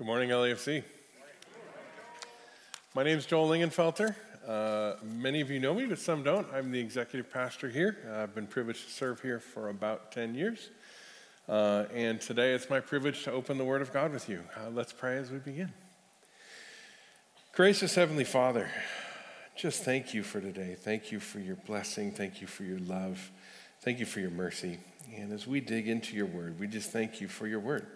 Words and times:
Good 0.00 0.06
morning, 0.06 0.30
LEFC. 0.30 0.82
My 2.94 3.02
name 3.02 3.18
is 3.18 3.26
Joel 3.26 3.50
Lingenfelter. 3.50 4.14
Uh, 4.48 4.94
many 5.02 5.42
of 5.42 5.50
you 5.50 5.60
know 5.60 5.74
me, 5.74 5.84
but 5.84 5.98
some 5.98 6.22
don't. 6.22 6.46
I'm 6.54 6.72
the 6.72 6.80
executive 6.80 7.30
pastor 7.30 7.68
here. 7.68 7.98
Uh, 8.10 8.22
I've 8.22 8.34
been 8.34 8.46
privileged 8.46 8.86
to 8.86 8.90
serve 8.90 9.20
here 9.20 9.38
for 9.38 9.68
about 9.68 10.10
10 10.10 10.34
years. 10.34 10.70
Uh, 11.46 11.84
and 11.92 12.18
today 12.18 12.54
it's 12.54 12.70
my 12.70 12.80
privilege 12.80 13.24
to 13.24 13.30
open 13.30 13.58
the 13.58 13.64
Word 13.66 13.82
of 13.82 13.92
God 13.92 14.10
with 14.14 14.26
you. 14.26 14.42
Uh, 14.56 14.70
let's 14.70 14.94
pray 14.94 15.18
as 15.18 15.30
we 15.30 15.36
begin. 15.36 15.70
Gracious 17.52 17.94
Heavenly 17.94 18.24
Father, 18.24 18.70
just 19.54 19.84
thank 19.84 20.14
you 20.14 20.22
for 20.22 20.40
today. 20.40 20.76
Thank 20.80 21.12
you 21.12 21.20
for 21.20 21.40
your 21.40 21.56
blessing. 21.56 22.10
Thank 22.10 22.40
you 22.40 22.46
for 22.46 22.64
your 22.64 22.78
love. 22.78 23.30
Thank 23.82 23.98
you 23.98 24.06
for 24.06 24.20
your 24.20 24.30
mercy. 24.30 24.78
And 25.14 25.30
as 25.30 25.46
we 25.46 25.60
dig 25.60 25.88
into 25.88 26.16
your 26.16 26.24
Word, 26.24 26.58
we 26.58 26.68
just 26.68 26.90
thank 26.90 27.20
you 27.20 27.28
for 27.28 27.46
your 27.46 27.60
Word. 27.60 27.86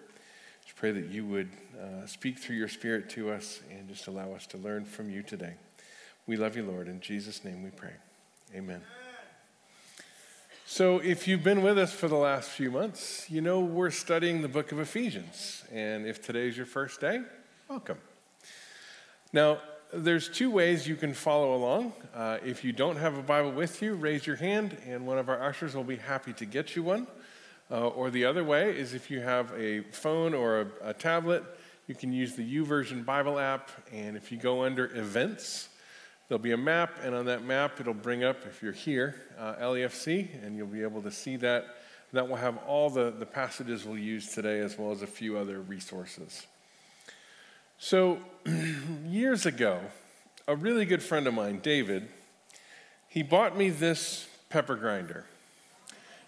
Just 0.64 0.76
pray 0.76 0.92
that 0.92 1.06
you 1.06 1.26
would 1.26 1.50
uh, 1.80 2.06
speak 2.06 2.38
through 2.38 2.56
your 2.56 2.68
Spirit 2.68 3.10
to 3.10 3.30
us 3.30 3.60
and 3.70 3.88
just 3.88 4.06
allow 4.06 4.32
us 4.32 4.46
to 4.48 4.58
learn 4.58 4.84
from 4.84 5.10
you 5.10 5.22
today. 5.22 5.54
We 6.26 6.36
love 6.36 6.56
you, 6.56 6.64
Lord. 6.64 6.88
In 6.88 7.00
Jesus' 7.00 7.44
name 7.44 7.62
we 7.62 7.70
pray. 7.70 7.92
Amen. 8.54 8.80
So, 10.66 10.98
if 10.98 11.28
you've 11.28 11.44
been 11.44 11.62
with 11.62 11.78
us 11.78 11.92
for 11.92 12.08
the 12.08 12.16
last 12.16 12.48
few 12.48 12.70
months, 12.70 13.26
you 13.28 13.42
know 13.42 13.60
we're 13.60 13.90
studying 13.90 14.40
the 14.40 14.48
book 14.48 14.72
of 14.72 14.80
Ephesians. 14.80 15.62
And 15.70 16.06
if 16.06 16.22
today's 16.22 16.56
your 16.56 16.66
first 16.66 17.00
day, 17.00 17.20
welcome. 17.68 17.98
Now, 19.32 19.58
there's 19.92 20.28
two 20.28 20.50
ways 20.50 20.88
you 20.88 20.96
can 20.96 21.12
follow 21.12 21.54
along. 21.54 21.92
Uh, 22.14 22.38
if 22.44 22.64
you 22.64 22.72
don't 22.72 22.96
have 22.96 23.18
a 23.18 23.22
Bible 23.22 23.52
with 23.52 23.82
you, 23.82 23.94
raise 23.94 24.26
your 24.26 24.36
hand, 24.36 24.76
and 24.86 25.06
one 25.06 25.18
of 25.18 25.28
our 25.28 25.42
ushers 25.42 25.76
will 25.76 25.84
be 25.84 25.96
happy 25.96 26.32
to 26.32 26.46
get 26.46 26.74
you 26.74 26.82
one. 26.82 27.06
Uh, 27.70 27.88
or 27.88 28.10
the 28.10 28.24
other 28.24 28.44
way 28.44 28.76
is 28.76 28.92
if 28.92 29.10
you 29.10 29.20
have 29.20 29.52
a 29.56 29.80
phone 29.92 30.34
or 30.34 30.60
a, 30.60 30.66
a 30.82 30.94
tablet, 30.94 31.42
you 31.86 31.94
can 31.94 32.12
use 32.12 32.34
the 32.34 32.42
YouVersion 32.42 33.04
Bible 33.04 33.38
app. 33.38 33.70
And 33.92 34.16
if 34.16 34.30
you 34.30 34.38
go 34.38 34.64
under 34.64 34.86
events, 34.96 35.68
there'll 36.28 36.42
be 36.42 36.52
a 36.52 36.56
map. 36.56 36.98
And 37.02 37.14
on 37.14 37.26
that 37.26 37.44
map, 37.44 37.80
it'll 37.80 37.94
bring 37.94 38.24
up, 38.24 38.44
if 38.46 38.62
you're 38.62 38.72
here, 38.72 39.16
uh, 39.38 39.54
LEFC, 39.56 40.44
and 40.44 40.56
you'll 40.56 40.66
be 40.66 40.82
able 40.82 41.02
to 41.02 41.10
see 41.10 41.36
that. 41.36 41.76
That 42.12 42.28
will 42.28 42.36
have 42.36 42.58
all 42.58 42.90
the, 42.90 43.10
the 43.10 43.26
passages 43.26 43.84
we'll 43.84 43.98
use 43.98 44.32
today, 44.32 44.60
as 44.60 44.78
well 44.78 44.92
as 44.92 45.02
a 45.02 45.06
few 45.06 45.36
other 45.36 45.60
resources. 45.60 46.46
So, 47.78 48.18
years 49.06 49.46
ago, 49.46 49.80
a 50.46 50.54
really 50.54 50.84
good 50.84 51.02
friend 51.02 51.26
of 51.26 51.34
mine, 51.34 51.58
David, 51.60 52.08
he 53.08 53.22
bought 53.22 53.56
me 53.56 53.70
this 53.70 54.28
pepper 54.48 54.76
grinder. 54.76 55.24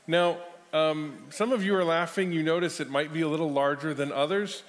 Now, 0.09 0.39
um, 0.77 1.17
some 1.31 1.53
of 1.53 1.65
you 1.65 1.75
are 1.75 1.85
laughing. 1.85 2.33
You 2.33 2.43
notice 2.43 2.81
it 2.81 2.91
might 2.91 3.11
be 3.11 3.23
a 3.23 3.29
little 3.29 3.51
larger 3.51 3.95
than 3.95 4.13
others. 4.13 4.63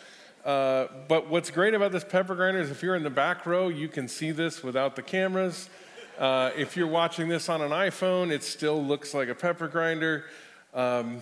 Uh, 0.46 0.88
but 1.10 1.28
what's 1.28 1.52
great 1.52 1.74
about 1.74 1.92
this 1.92 2.06
pepper 2.06 2.34
grinder 2.34 2.62
is 2.62 2.72
if 2.72 2.82
you're 2.82 2.96
in 2.96 3.04
the 3.04 3.10
back 3.10 3.46
row, 3.46 3.68
you 3.68 3.90
can 3.90 4.08
see 4.08 4.32
this 4.32 4.64
without 4.64 4.96
the 4.96 5.02
cameras. 5.02 5.70
Uh, 6.18 6.52
if 6.56 6.78
you're 6.78 6.88
watching 6.88 7.28
this 7.28 7.50
on 7.50 7.62
an 7.62 7.72
iPhone, 7.72 8.32
it 8.32 8.42
still 8.44 8.82
looks 8.82 9.14
like 9.14 9.28
a 9.28 9.36
pepper 9.36 9.68
grinder. 9.68 10.24
Um, 10.74 11.22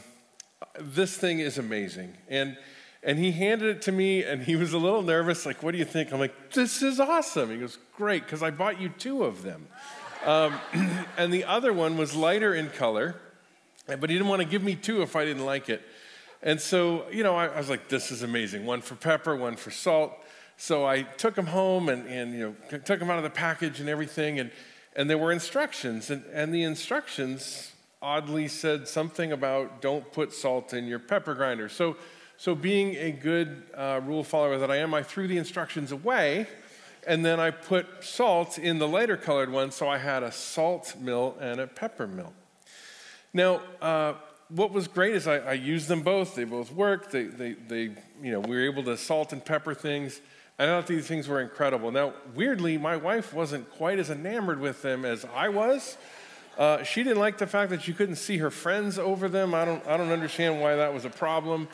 this 0.79 1.17
thing 1.17 1.39
is 1.39 1.57
amazing. 1.57 2.15
And, 2.29 2.55
and 3.01 3.17
he 3.17 3.31
handed 3.31 3.77
it 3.77 3.81
to 3.83 3.91
me, 3.91 4.23
and 4.23 4.43
he 4.43 4.55
was 4.55 4.73
a 4.73 4.77
little 4.77 5.01
nervous, 5.01 5.47
like, 5.47 5.63
What 5.63 5.71
do 5.71 5.79
you 5.79 5.85
think? 5.85 6.13
I'm 6.13 6.19
like, 6.19 6.51
This 6.53 6.83
is 6.83 6.99
awesome. 6.99 7.49
He 7.49 7.57
goes, 7.57 7.79
Great, 7.97 8.23
because 8.23 8.43
I 8.43 8.51
bought 8.51 8.79
you 8.79 8.89
two 8.89 9.23
of 9.23 9.41
them. 9.41 9.67
Um, 10.23 10.53
and 11.17 11.33
the 11.33 11.45
other 11.45 11.73
one 11.73 11.97
was 11.97 12.15
lighter 12.15 12.53
in 12.53 12.69
color. 12.69 13.15
But 13.87 14.09
he 14.09 14.15
didn't 14.15 14.27
want 14.27 14.41
to 14.41 14.47
give 14.47 14.63
me 14.63 14.75
two 14.75 15.01
if 15.01 15.15
I 15.15 15.25
didn't 15.25 15.45
like 15.45 15.69
it. 15.69 15.81
And 16.41 16.59
so, 16.59 17.05
you 17.11 17.23
know, 17.23 17.35
I, 17.35 17.47
I 17.47 17.57
was 17.57 17.69
like, 17.69 17.89
this 17.89 18.11
is 18.11 18.23
amazing. 18.23 18.65
One 18.65 18.81
for 18.81 18.95
pepper, 18.95 19.35
one 19.35 19.55
for 19.55 19.71
salt. 19.71 20.13
So 20.57 20.85
I 20.85 21.03
took 21.03 21.35
them 21.35 21.47
home 21.47 21.89
and, 21.89 22.07
and 22.07 22.33
you 22.33 22.55
know, 22.71 22.77
took 22.79 22.99
them 22.99 23.09
out 23.09 23.17
of 23.17 23.23
the 23.23 23.29
package 23.29 23.79
and 23.79 23.89
everything. 23.89 24.39
And, 24.39 24.51
and 24.95 25.09
there 25.09 25.17
were 25.17 25.31
instructions. 25.31 26.09
And, 26.09 26.23
and 26.31 26.53
the 26.53 26.63
instructions 26.63 27.73
oddly 28.01 28.47
said 28.47 28.87
something 28.87 29.31
about 29.31 29.81
don't 29.81 30.11
put 30.11 30.33
salt 30.33 30.73
in 30.73 30.85
your 30.85 30.99
pepper 30.99 31.33
grinder. 31.33 31.67
So, 31.67 31.97
so 32.37 32.53
being 32.53 32.95
a 32.95 33.11
good 33.11 33.63
uh, 33.73 34.01
rule 34.03 34.23
follower 34.23 34.57
that 34.59 34.71
I 34.71 34.77
am, 34.77 34.93
I 34.93 35.03
threw 35.03 35.27
the 35.27 35.37
instructions 35.37 35.91
away. 35.91 36.47
And 37.07 37.23
then 37.23 37.39
I 37.39 37.51
put 37.51 38.03
salt 38.03 38.57
in 38.57 38.79
the 38.79 38.87
lighter 38.87 39.17
colored 39.17 39.51
one. 39.51 39.71
So 39.71 39.87
I 39.87 39.97
had 39.97 40.23
a 40.23 40.31
salt 40.31 40.95
mill 40.99 41.37
and 41.39 41.59
a 41.59 41.67
pepper 41.67 42.07
mill. 42.07 42.33
Now, 43.35 43.59
uh, 43.81 44.13
what 44.47 44.71
was 44.71 44.87
great 44.87 45.13
is 45.13 45.27
I, 45.27 45.39
I, 45.39 45.53
used 45.53 45.89
them 45.89 46.03
both. 46.03 46.35
They 46.35 46.45
both 46.45 46.71
worked. 46.71 47.11
They, 47.11 47.23
they, 47.23 47.51
they, 47.51 47.81
you 48.23 48.31
know, 48.31 48.39
we 48.39 48.55
were 48.55 48.63
able 48.63 48.81
to 48.83 48.95
salt 48.95 49.33
and 49.33 49.43
pepper 49.43 49.73
things. 49.73 50.21
I 50.57 50.67
thought 50.67 50.87
these 50.87 51.05
things 51.05 51.27
were 51.27 51.41
incredible. 51.41 51.91
Now, 51.91 52.13
weirdly, 52.33 52.77
my 52.77 52.95
wife 52.95 53.33
wasn't 53.33 53.69
quite 53.71 53.99
as 53.99 54.09
enamored 54.09 54.61
with 54.61 54.81
them 54.81 55.03
as 55.03 55.25
I 55.35 55.49
was. 55.49 55.97
Uh, 56.57 56.83
she 56.83 57.03
didn't 57.03 57.19
like 57.19 57.37
the 57.37 57.45
fact 57.45 57.71
that 57.71 57.89
you 57.89 57.93
couldn't 57.93 58.15
see 58.15 58.37
her 58.37 58.49
friends 58.49 58.97
over 58.97 59.27
them. 59.27 59.53
I 59.53 59.65
don't, 59.65 59.85
I 59.85 59.97
don't 59.97 60.13
understand 60.13 60.61
why 60.61 60.77
that 60.77 60.93
was 60.93 61.03
a 61.03 61.09
problem. 61.09 61.67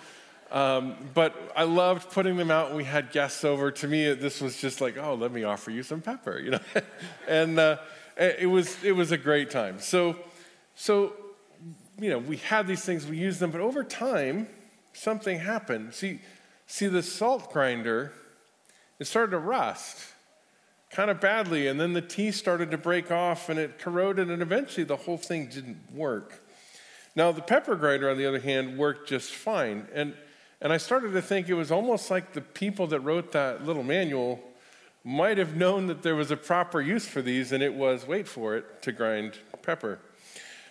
Um, 0.49 0.95
but 1.13 1.35
I 1.55 1.65
loved 1.65 2.09
putting 2.09 2.37
them 2.37 2.49
out. 2.49 2.73
We 2.73 2.85
had 2.85 3.11
guests 3.11 3.45
over. 3.45 3.69
To 3.69 3.87
me, 3.87 4.11
this 4.15 4.41
was 4.41 4.59
just 4.59 4.81
like, 4.81 4.97
oh, 4.97 5.13
let 5.13 5.31
me 5.31 5.43
offer 5.43 5.69
you 5.69 5.83
some 5.83 6.01
pepper, 6.01 6.39
you 6.39 6.49
know. 6.49 6.59
and 7.27 7.59
uh, 7.59 7.77
it 8.17 8.49
was 8.49 8.83
it 8.83 8.93
was 8.93 9.11
a 9.11 9.17
great 9.17 9.51
time. 9.51 9.79
So, 9.79 10.17
so 10.73 11.13
you 12.01 12.09
know, 12.09 12.17
we 12.17 12.37
had 12.37 12.65
these 12.65 12.83
things, 12.83 13.05
we 13.05 13.17
used 13.17 13.39
them, 13.39 13.51
but 13.51 13.61
over 13.61 13.83
time, 13.83 14.47
something 14.91 15.39
happened. 15.39 15.93
See, 15.93 16.19
see 16.65 16.87
the 16.87 17.03
salt 17.03 17.53
grinder, 17.53 18.11
it 18.99 19.05
started 19.05 19.31
to 19.31 19.37
rust 19.37 20.07
kind 20.89 21.09
of 21.09 21.21
badly, 21.21 21.67
and 21.67 21.79
then 21.79 21.93
the 21.93 22.01
tea 22.01 22.31
started 22.31 22.71
to 22.71 22.77
break 22.77 23.11
off 23.11 23.49
and 23.49 23.57
it 23.57 23.77
corroded, 23.79 24.29
and 24.29 24.41
eventually 24.41 24.83
the 24.83 24.97
whole 24.97 25.17
thing 25.17 25.47
didn't 25.47 25.77
work. 25.93 26.43
Now, 27.15 27.31
the 27.31 27.41
pepper 27.41 27.75
grinder, 27.75 28.09
on 28.09 28.17
the 28.17 28.25
other 28.25 28.39
hand, 28.39 28.77
worked 28.77 29.07
just 29.07 29.31
fine. 29.31 29.87
And, 29.93 30.15
and 30.59 30.73
I 30.73 30.77
started 30.77 31.13
to 31.13 31.21
think 31.21 31.49
it 31.49 31.53
was 31.53 31.71
almost 31.71 32.09
like 32.09 32.33
the 32.33 32.41
people 32.41 32.87
that 32.87 33.01
wrote 33.01 33.31
that 33.33 33.65
little 33.65 33.83
manual 33.83 34.41
might 35.03 35.37
have 35.37 35.55
known 35.55 35.87
that 35.87 36.01
there 36.01 36.15
was 36.15 36.31
a 36.31 36.37
proper 36.37 36.81
use 36.81 37.07
for 37.07 37.21
these, 37.21 37.51
and 37.51 37.63
it 37.63 37.73
was, 37.73 38.07
wait 38.07 38.27
for 38.27 38.55
it, 38.55 38.81
to 38.81 38.91
grind 38.91 39.37
pepper. 39.61 39.99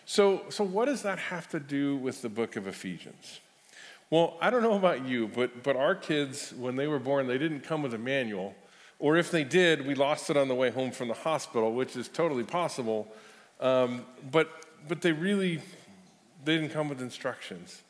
So, 0.07 0.43
so 0.49 0.65
what 0.65 0.87
does 0.87 1.03
that 1.03 1.19
have 1.19 1.49
to 1.51 1.61
do 1.61 1.97
with 1.97 2.23
the 2.23 2.29
book 2.29 2.57
of 2.57 2.67
Ephesians? 2.67 3.41
Well, 4.11 4.37
I 4.41 4.51
don't 4.51 4.63
know 4.63 4.75
about 4.75 5.07
you, 5.07 5.29
but, 5.29 5.63
but 5.63 5.77
our 5.77 5.95
kids, 5.95 6.53
when 6.53 6.75
they 6.75 6.89
were 6.89 6.99
born, 6.99 7.29
they 7.29 7.39
didn't 7.39 7.61
come 7.61 7.83
with 7.83 7.95
a 7.95 7.99
manual. 7.99 8.55
Or 8.99 9.17
if 9.17 9.31
they 9.31 9.45
did, 9.45 9.87
we 9.87 9.95
lost 9.95 10.31
it 10.31 10.37
on 10.37 10.49
the 10.49 10.55
way 10.55 10.71
home 10.71 10.91
from 10.91 11.09
the 11.09 11.15
hospital, 11.15 11.73
which 11.73 11.97
is 11.97 12.09
totally 12.09 12.45
possible. 12.45 13.07
Um, 13.61 14.05
but, 14.31 14.51
but 14.89 15.01
they 15.01 15.13
really 15.13 15.61
they 16.45 16.57
didn't 16.57 16.71
come 16.71 16.89
with 16.89 17.01
instructions. 17.01 17.83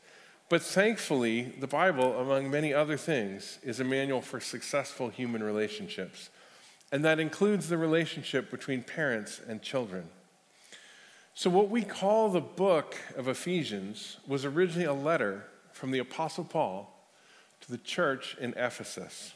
But 0.49 0.61
thankfully, 0.61 1.43
the 1.59 1.67
Bible, 1.67 2.19
among 2.19 2.51
many 2.51 2.73
other 2.73 2.97
things, 2.97 3.57
is 3.63 3.79
a 3.79 3.83
manual 3.83 4.21
for 4.21 4.39
successful 4.39 5.09
human 5.09 5.41
relationships. 5.41 6.29
And 6.91 7.05
that 7.05 7.19
includes 7.19 7.69
the 7.69 7.77
relationship 7.77 8.51
between 8.51 8.83
parents 8.83 9.39
and 9.47 9.61
children. 9.61 10.09
So, 11.33 11.49
what 11.49 11.69
we 11.69 11.83
call 11.83 12.29
the 12.29 12.41
book 12.41 12.97
of 13.15 13.27
Ephesians 13.27 14.17
was 14.27 14.43
originally 14.43 14.85
a 14.85 14.93
letter 14.93 15.45
from 15.71 15.91
the 15.91 15.99
Apostle 15.99 16.43
Paul 16.43 16.93
to 17.61 17.71
the 17.71 17.77
church 17.77 18.35
in 18.39 18.53
Ephesus. 18.57 19.33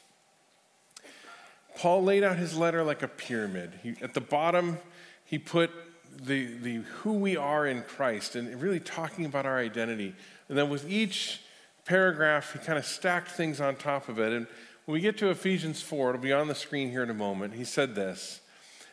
Paul 1.78 2.03
laid 2.03 2.23
out 2.23 2.38
his 2.38 2.56
letter 2.56 2.83
like 2.83 3.01
a 3.01 3.07
pyramid. 3.07 3.79
He, 3.81 3.95
at 4.01 4.13
the 4.13 4.22
bottom, 4.22 4.78
he 5.23 5.38
put 5.38 5.72
the, 6.23 6.45
the 6.57 6.75
who 7.00 7.13
we 7.13 7.38
are 7.38 7.66
in 7.67 7.81
Christ 7.83 8.35
and 8.35 8.62
really 8.62 8.79
talking 8.79 9.25
about 9.25 9.45
our 9.45 9.57
identity. 9.57 10.16
And 10.47 10.57
then 10.57 10.69
with 10.69 10.89
each 10.89 11.41
paragraph, 11.85 12.53
he 12.53 12.59
kind 12.59 12.77
of 12.77 12.85
stacked 12.85 13.31
things 13.31 13.59
on 13.59 13.75
top 13.75 14.09
of 14.09 14.19
it. 14.19 14.33
And 14.33 14.47
when 14.85 14.94
we 14.94 15.01
get 15.01 15.17
to 15.19 15.29
Ephesians 15.29 15.81
4, 15.81 16.09
it'll 16.09 16.21
be 16.21 16.33
on 16.33 16.47
the 16.47 16.56
screen 16.56 16.89
here 16.89 17.03
in 17.03 17.09
a 17.09 17.15
moment, 17.15 17.53
he 17.53 17.63
said 17.63 17.95
this 17.95 18.42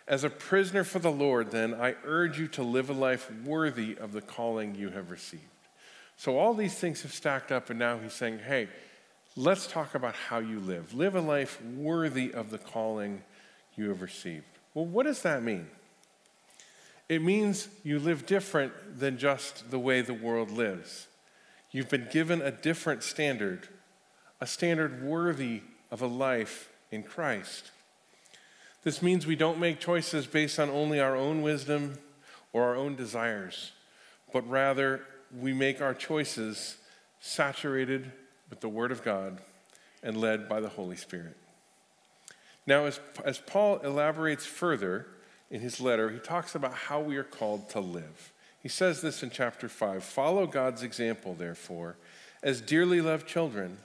as 0.09 0.25
a 0.25 0.31
prisoner 0.31 0.85
for 0.85 0.99
the 0.99 1.11
Lord, 1.11 1.51
then, 1.51 1.75
I 1.75 1.95
urge 2.05 2.39
you 2.39 2.49
to 2.49 2.63
live 2.63 2.91
a 2.91 2.95
life 2.95 3.31
worthy 3.45 3.97
of 3.97 4.13
the 4.13 4.21
calling 4.21 4.75
you 4.75 4.91
have 4.91 5.11
received. 5.11 5.43
So, 6.17 6.39
all 6.39 6.55
these 6.55 6.75
things 6.75 7.03
have 7.03 7.13
stacked 7.13 7.53
up, 7.53 7.71
and 7.71 7.79
now 7.79 7.99
he's 7.99 8.13
saying, 8.13 8.41
hey, 8.41 8.69
let's 9.37 9.67
talk 9.67 9.95
about 9.95 10.15
how 10.15 10.39
you 10.39 10.61
live. 10.61 10.93
Live 10.95 11.15
a 11.15 11.21
life 11.21 11.63
worthy 11.63 12.33
of 12.33 12.51
the 12.51 12.59
calling 12.59 13.23
you 13.77 13.89
have 13.89 14.03
received. 14.03 14.45
Well, 14.75 14.87
what 14.87 15.05
does 15.05 15.23
that 15.23 15.43
mean? 15.43 15.67
It 17.09 17.23
means 17.23 17.69
you 17.85 17.99
live 17.99 18.27
different 18.27 18.73
than 18.99 19.19
just 19.19 19.71
the 19.71 19.79
way 19.79 20.01
the 20.01 20.15
world 20.15 20.51
lives. 20.51 21.09
You've 21.71 21.91
been 21.91 22.09
given 22.11 22.43
a 22.43 22.51
different 22.51 23.03
standard, 23.03 23.69
a 24.41 24.47
standard 24.47 25.03
worthy 25.03 25.63
of 25.91 26.03
a 26.03 26.07
life 26.07 26.71
in 26.91 27.03
Christ. 27.03 27.71
This 28.83 29.01
means 29.01 29.27
we 29.27 29.37
don't 29.37 29.61
make 29.61 29.79
choices 29.79 30.27
based 30.27 30.59
on 30.59 30.69
only 30.69 30.99
our 30.99 31.15
own 31.15 31.43
wisdom 31.43 31.99
or 32.53 32.65
our 32.65 32.75
own 32.75 32.97
desires, 32.97 33.73
but 34.33 34.49
rather 34.49 35.03
we 35.39 35.53
make 35.53 35.81
our 35.81 35.95
choices 35.95 36.77
saturated 37.21 38.11
with 38.51 38.61
the 38.61 38.69
Word 38.69 38.91
of 38.91 39.05
God 39.05 39.39
and 40.03 40.17
led 40.17 40.49
by 40.49 40.61
the 40.61 40.69
Holy 40.69 40.97
Spirit. 40.97 41.37
Now, 42.67 42.87
as, 42.87 42.99
as 43.25 43.39
Paul 43.39 43.79
elaborates 43.79 44.45
further 44.45 45.07
in 45.49 45.61
his 45.61 45.81
letter, 45.81 46.11
he 46.11 46.19
talks 46.19 46.55
about 46.55 46.75
how 46.75 47.01
we 47.01 47.17
are 47.17 47.25
called 47.25 47.71
to 47.71 47.81
live. 47.81 48.33
He 48.61 48.69
says 48.69 49.01
this 49.01 49.23
in 49.23 49.31
chapter 49.31 49.69
5 49.69 50.03
Follow 50.03 50.47
God's 50.47 50.83
example, 50.83 51.35
therefore, 51.35 51.97
as 52.43 52.61
dearly 52.61 53.01
loved 53.01 53.29
children, 53.29 53.79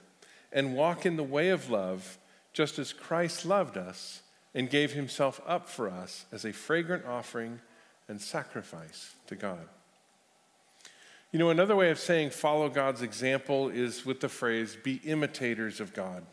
and 0.52 0.76
walk 0.76 1.06
in 1.06 1.18
the 1.18 1.24
way 1.24 1.50
of 1.50 1.70
love, 1.70 2.18
just 2.52 2.80
as 2.80 2.94
Christ 2.94 3.46
loved 3.46 3.78
us 3.78 4.22
and 4.54 4.70
gave 4.70 4.94
himself 4.94 5.42
up 5.46 5.68
for 5.68 5.90
us 5.90 6.26
as 6.32 6.46
a 6.46 6.54
fragrant 6.54 7.06
offering 7.06 7.60
and 8.08 8.22
sacrifice 8.22 9.14
to 9.28 9.36
God. 9.36 9.68
You 11.32 11.40
know, 11.40 11.50
another 11.50 11.76
way 11.76 11.92
of 11.92 12.00
saying 12.00 12.30
follow 12.30 12.70
God's 12.70 13.02
example 13.02 13.70
is 13.70 14.06
with 14.06 14.22
the 14.22 14.30
phrase 14.30 14.78
be 14.82 15.02
imitators 15.04 15.80
of 15.80 15.94
God. 15.94 16.26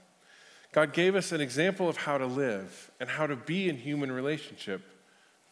God 0.73 0.93
gave 0.93 1.15
us 1.15 1.33
an 1.33 1.41
example 1.41 1.89
of 1.89 1.97
how 1.99 2.19
to 2.19 2.27
live 2.27 2.91
and 2.99 3.09
how 3.09 3.27
to 3.27 3.37
be 3.37 3.69
in 3.69 3.77
human 3.77 4.11
relationship 4.11 4.83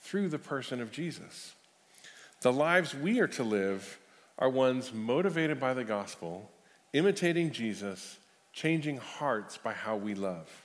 through 0.00 0.28
the 0.28 0.38
person 0.38 0.80
of 0.80 0.90
Jesus. 0.90 1.54
The 2.40 2.52
lives 2.52 2.94
we 2.94 3.20
are 3.20 3.28
to 3.28 3.44
live 3.44 3.98
are 4.38 4.48
ones 4.48 4.92
motivated 4.92 5.60
by 5.60 5.74
the 5.74 5.84
gospel, 5.84 6.50
imitating 6.92 7.52
Jesus, 7.52 8.18
changing 8.52 8.96
hearts 8.96 9.58
by 9.58 9.72
how 9.72 9.96
we 9.96 10.14
love. 10.14 10.61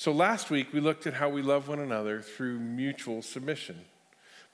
So 0.00 0.12
last 0.12 0.48
week, 0.48 0.72
we 0.72 0.80
looked 0.80 1.06
at 1.06 1.12
how 1.12 1.28
we 1.28 1.42
love 1.42 1.68
one 1.68 1.78
another 1.78 2.22
through 2.22 2.58
mutual 2.58 3.20
submission. 3.20 3.76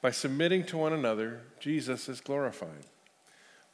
By 0.03 0.11
submitting 0.11 0.65
to 0.65 0.77
one 0.77 0.93
another, 0.93 1.43
Jesus 1.61 2.09
is 2.09 2.21
glorified. 2.21 2.85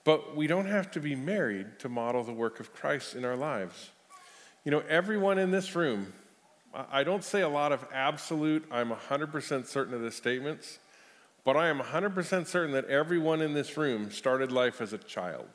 But 0.04 0.36
we 0.36 0.46
don't 0.46 0.66
have 0.66 0.90
to 0.90 1.00
be 1.00 1.16
married 1.16 1.78
to 1.78 1.88
model 1.88 2.24
the 2.24 2.32
work 2.34 2.60
of 2.60 2.74
Christ 2.74 3.14
in 3.14 3.24
our 3.24 3.36
lives. 3.36 3.88
You 4.64 4.70
know, 4.70 4.82
everyone 4.86 5.38
in 5.38 5.50
this 5.50 5.74
room, 5.74 6.12
I 6.74 7.04
don't 7.04 7.24
say 7.24 7.40
a 7.40 7.48
lot 7.48 7.72
of 7.72 7.86
absolute, 7.90 8.66
I'm 8.70 8.90
100% 8.90 9.66
certain 9.66 9.94
of 9.94 10.02
the 10.02 10.10
statements, 10.10 10.78
but 11.42 11.56
I 11.56 11.68
am 11.68 11.80
100% 11.80 12.46
certain 12.48 12.72
that 12.72 12.84
everyone 12.84 13.40
in 13.40 13.54
this 13.54 13.78
room 13.78 14.10
started 14.10 14.52
life 14.52 14.82
as 14.82 14.92
a 14.92 14.98
child. 14.98 15.48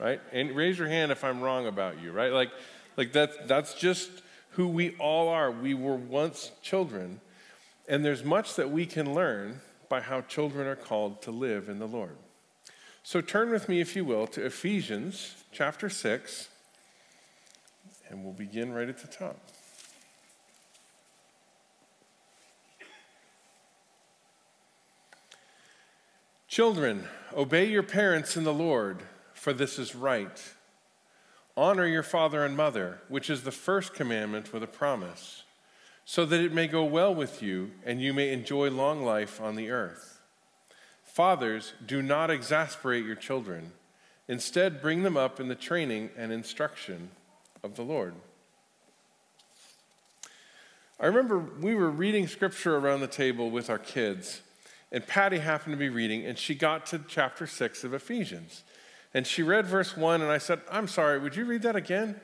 Right? 0.00 0.20
And 0.32 0.56
raise 0.56 0.76
your 0.76 0.88
hand 0.88 1.12
if 1.12 1.22
I'm 1.22 1.42
wrong 1.42 1.68
about 1.68 2.02
you, 2.02 2.10
right? 2.10 2.32
Like, 2.32 2.50
like 2.96 3.12
that's, 3.12 3.36
that's 3.46 3.74
just 3.74 4.10
who 4.56 4.68
we 4.68 4.94
all 4.98 5.28
are. 5.28 5.50
We 5.50 5.72
were 5.72 5.96
once 5.96 6.50
children, 6.62 7.20
and 7.88 8.04
there's 8.04 8.24
much 8.24 8.56
that 8.56 8.70
we 8.70 8.84
can 8.84 9.14
learn 9.14 9.60
by 9.88 10.00
how 10.00 10.20
children 10.22 10.66
are 10.66 10.76
called 10.76 11.22
to 11.22 11.30
live 11.30 11.68
in 11.68 11.78
the 11.78 11.86
Lord. 11.86 12.16
So 13.02 13.20
turn 13.20 13.50
with 13.50 13.68
me, 13.68 13.80
if 13.80 13.94
you 13.94 14.04
will, 14.04 14.26
to 14.28 14.44
Ephesians 14.44 15.36
chapter 15.52 15.88
6 15.88 16.48
and 18.08 18.22
we'll 18.22 18.32
begin 18.32 18.72
right 18.72 18.88
at 18.88 18.98
the 18.98 19.08
top. 19.08 19.36
Children, 26.48 27.04
obey 27.36 27.66
your 27.66 27.82
parents 27.82 28.36
in 28.36 28.44
the 28.44 28.54
Lord, 28.54 29.02
for 29.34 29.52
this 29.52 29.78
is 29.78 29.94
right. 29.94 30.42
Honor 31.56 31.86
your 31.86 32.02
father 32.02 32.44
and 32.44 32.56
mother, 32.56 32.98
which 33.08 33.30
is 33.30 33.42
the 33.42 33.52
first 33.52 33.94
commandment 33.94 34.52
with 34.52 34.62
a 34.62 34.66
promise, 34.66 35.44
so 36.04 36.26
that 36.26 36.40
it 36.40 36.52
may 36.52 36.66
go 36.66 36.84
well 36.84 37.14
with 37.14 37.42
you 37.42 37.70
and 37.84 38.02
you 38.02 38.12
may 38.12 38.32
enjoy 38.32 38.68
long 38.70 39.04
life 39.04 39.40
on 39.40 39.56
the 39.56 39.70
earth. 39.70 40.20
Fathers, 41.02 41.72
do 41.84 42.02
not 42.02 42.30
exasperate 42.30 43.06
your 43.06 43.14
children. 43.14 43.72
Instead, 44.28 44.82
bring 44.82 45.02
them 45.02 45.16
up 45.16 45.40
in 45.40 45.48
the 45.48 45.54
training 45.54 46.10
and 46.16 46.30
instruction 46.30 47.10
of 47.62 47.74
the 47.74 47.82
Lord. 47.82 48.14
I 51.00 51.06
remember 51.06 51.38
we 51.38 51.74
were 51.74 51.90
reading 51.90 52.26
scripture 52.26 52.76
around 52.76 53.00
the 53.00 53.06
table 53.06 53.50
with 53.50 53.70
our 53.70 53.78
kids, 53.78 54.42
and 54.92 55.06
Patty 55.06 55.38
happened 55.38 55.72
to 55.72 55.78
be 55.78 55.88
reading, 55.88 56.24
and 56.24 56.38
she 56.38 56.54
got 56.54 56.86
to 56.86 57.00
chapter 57.08 57.46
6 57.46 57.84
of 57.84 57.94
Ephesians. 57.94 58.62
And 59.16 59.26
she 59.26 59.42
read 59.42 59.66
verse 59.66 59.96
1, 59.96 60.20
and 60.20 60.30
I 60.30 60.36
said, 60.36 60.60
I'm 60.70 60.86
sorry, 60.86 61.18
would 61.18 61.34
you 61.34 61.46
read 61.46 61.62
that 61.62 61.74
again? 61.74 62.20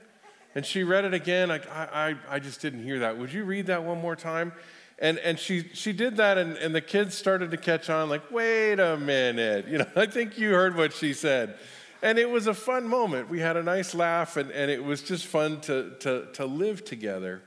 And 0.55 0.67
she 0.67 0.85
read 0.85 1.07
it 1.07 1.15
again. 1.15 1.51
I, 1.51 1.59
I, 1.73 2.17
I 2.29 2.39
just 2.39 2.61
didn't 2.61 2.85
hear 2.85 2.99
that. 2.99 3.17
Would 3.17 3.33
you 3.33 3.45
read 3.45 3.69
that 3.69 3.83
one 3.83 3.99
more 3.99 4.15
time? 4.15 4.53
And, 4.99 5.19
and 5.21 5.39
she, 5.39 5.71
she 5.73 5.95
did 5.95 6.19
that, 6.19 6.37
and, 6.37 6.55
and 6.59 6.75
the 6.75 6.83
kids 6.83 7.17
started 7.17 7.51
to 7.53 7.57
catch 7.57 7.89
on, 7.89 8.11
like, 8.11 8.31
wait 8.31 8.79
a 8.79 8.99
minute. 8.99 9.69
You 9.71 9.79
know, 9.79 9.87
I 9.97 10.05
think 10.05 10.37
you 10.37 10.51
heard 10.51 10.77
what 10.77 10.93
she 10.93 11.15
said. 11.15 11.57
And 12.03 12.19
it 12.19 12.29
was 12.29 12.47
a 12.47 12.53
fun 12.53 12.87
moment. 12.87 13.31
We 13.31 13.41
had 13.41 13.57
a 13.57 13.63
nice 13.63 13.95
laugh, 13.95 14.37
and, 14.37 14.51
and 14.51 14.71
it 14.71 14.85
was 14.85 15.01
just 15.01 15.25
fun 15.25 15.63
to, 15.63 15.95
to, 16.01 16.27
to 16.35 16.45
live 16.45 16.85
together. 16.85 17.41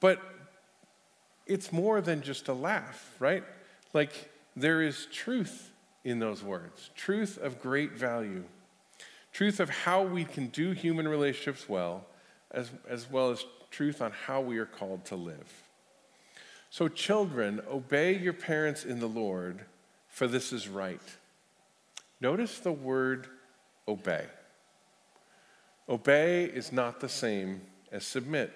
But 0.00 0.20
it's 1.46 1.70
more 1.70 2.00
than 2.00 2.20
just 2.20 2.48
a 2.48 2.52
laugh, 2.52 3.14
right? 3.20 3.44
Like, 3.92 4.28
there 4.56 4.82
is 4.82 5.06
truth 5.12 5.70
in 6.02 6.18
those 6.18 6.42
words, 6.42 6.90
truth 6.96 7.38
of 7.38 7.62
great 7.62 7.92
value, 7.92 8.42
truth 9.36 9.60
of 9.60 9.68
how 9.68 10.02
we 10.02 10.24
can 10.24 10.46
do 10.46 10.70
human 10.70 11.06
relationships 11.06 11.68
well, 11.68 12.06
as, 12.52 12.70
as 12.88 13.10
well 13.10 13.30
as 13.30 13.44
truth 13.70 14.00
on 14.00 14.10
how 14.10 14.40
we 14.40 14.56
are 14.56 14.64
called 14.64 15.04
to 15.04 15.14
live. 15.14 15.62
So, 16.70 16.88
children, 16.88 17.60
obey 17.70 18.16
your 18.16 18.32
parents 18.32 18.86
in 18.86 18.98
the 18.98 19.06
Lord, 19.06 19.60
for 20.08 20.26
this 20.26 20.54
is 20.54 20.68
right. 20.68 21.02
Notice 22.18 22.60
the 22.60 22.72
word 22.72 23.26
obey. 23.86 24.24
Obey 25.86 26.44
is 26.44 26.72
not 26.72 27.00
the 27.00 27.08
same 27.08 27.60
as 27.92 28.06
submit. 28.06 28.54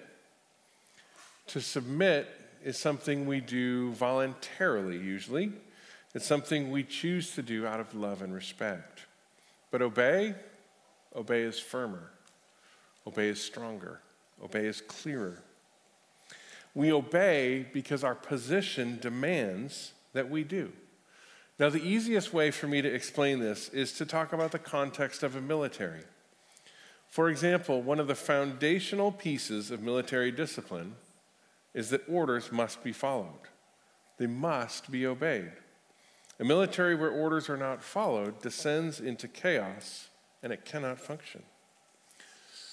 To 1.49 1.61
submit 1.61 2.27
is 2.63 2.75
something 2.75 3.27
we 3.27 3.39
do 3.39 3.91
voluntarily, 3.91 4.97
usually. 4.97 5.51
It's 6.15 6.25
something 6.25 6.71
we 6.71 6.81
choose 6.83 7.35
to 7.35 7.43
do 7.43 7.67
out 7.67 7.79
of 7.79 7.93
love 7.93 8.23
and 8.23 8.33
respect. 8.33 9.01
But 9.69 9.83
obey, 9.83 10.33
obey 11.15 11.41
is 11.41 11.59
firmer, 11.59 12.11
obey 13.05 13.29
is 13.29 13.41
stronger, 13.41 14.01
obey 14.43 14.65
is 14.65 14.81
clearer. 14.81 15.43
We 16.73 16.91
obey 16.91 17.65
because 17.73 18.03
our 18.03 18.15
position 18.15 18.97
demands 19.01 19.91
that 20.13 20.29
we 20.29 20.43
do. 20.43 20.71
Now, 21.59 21.69
the 21.69 21.83
easiest 21.83 22.33
way 22.33 22.49
for 22.49 22.67
me 22.67 22.81
to 22.81 22.91
explain 22.91 23.39
this 23.39 23.69
is 23.69 23.93
to 23.93 24.05
talk 24.05 24.33
about 24.33 24.51
the 24.51 24.59
context 24.59 25.21
of 25.21 25.35
a 25.35 25.41
military. 25.41 26.01
For 27.07 27.29
example, 27.29 27.81
one 27.81 27.99
of 27.99 28.07
the 28.07 28.15
foundational 28.15 29.11
pieces 29.11 29.69
of 29.69 29.81
military 29.81 30.31
discipline 30.31 30.95
is 31.73 31.89
that 31.89 32.07
orders 32.07 32.51
must 32.51 32.83
be 32.83 32.93
followed, 32.93 33.49
they 34.17 34.27
must 34.27 34.89
be 34.91 35.05
obeyed. 35.05 35.51
A 36.39 36.45
military 36.45 36.95
where 36.95 37.11
orders 37.11 37.49
are 37.49 37.57
not 37.57 37.83
followed 37.83 38.41
descends 38.41 38.99
into 38.99 39.27
chaos 39.27 40.07
and 40.43 40.51
it 40.51 40.65
cannot 40.65 40.99
function. 40.99 41.43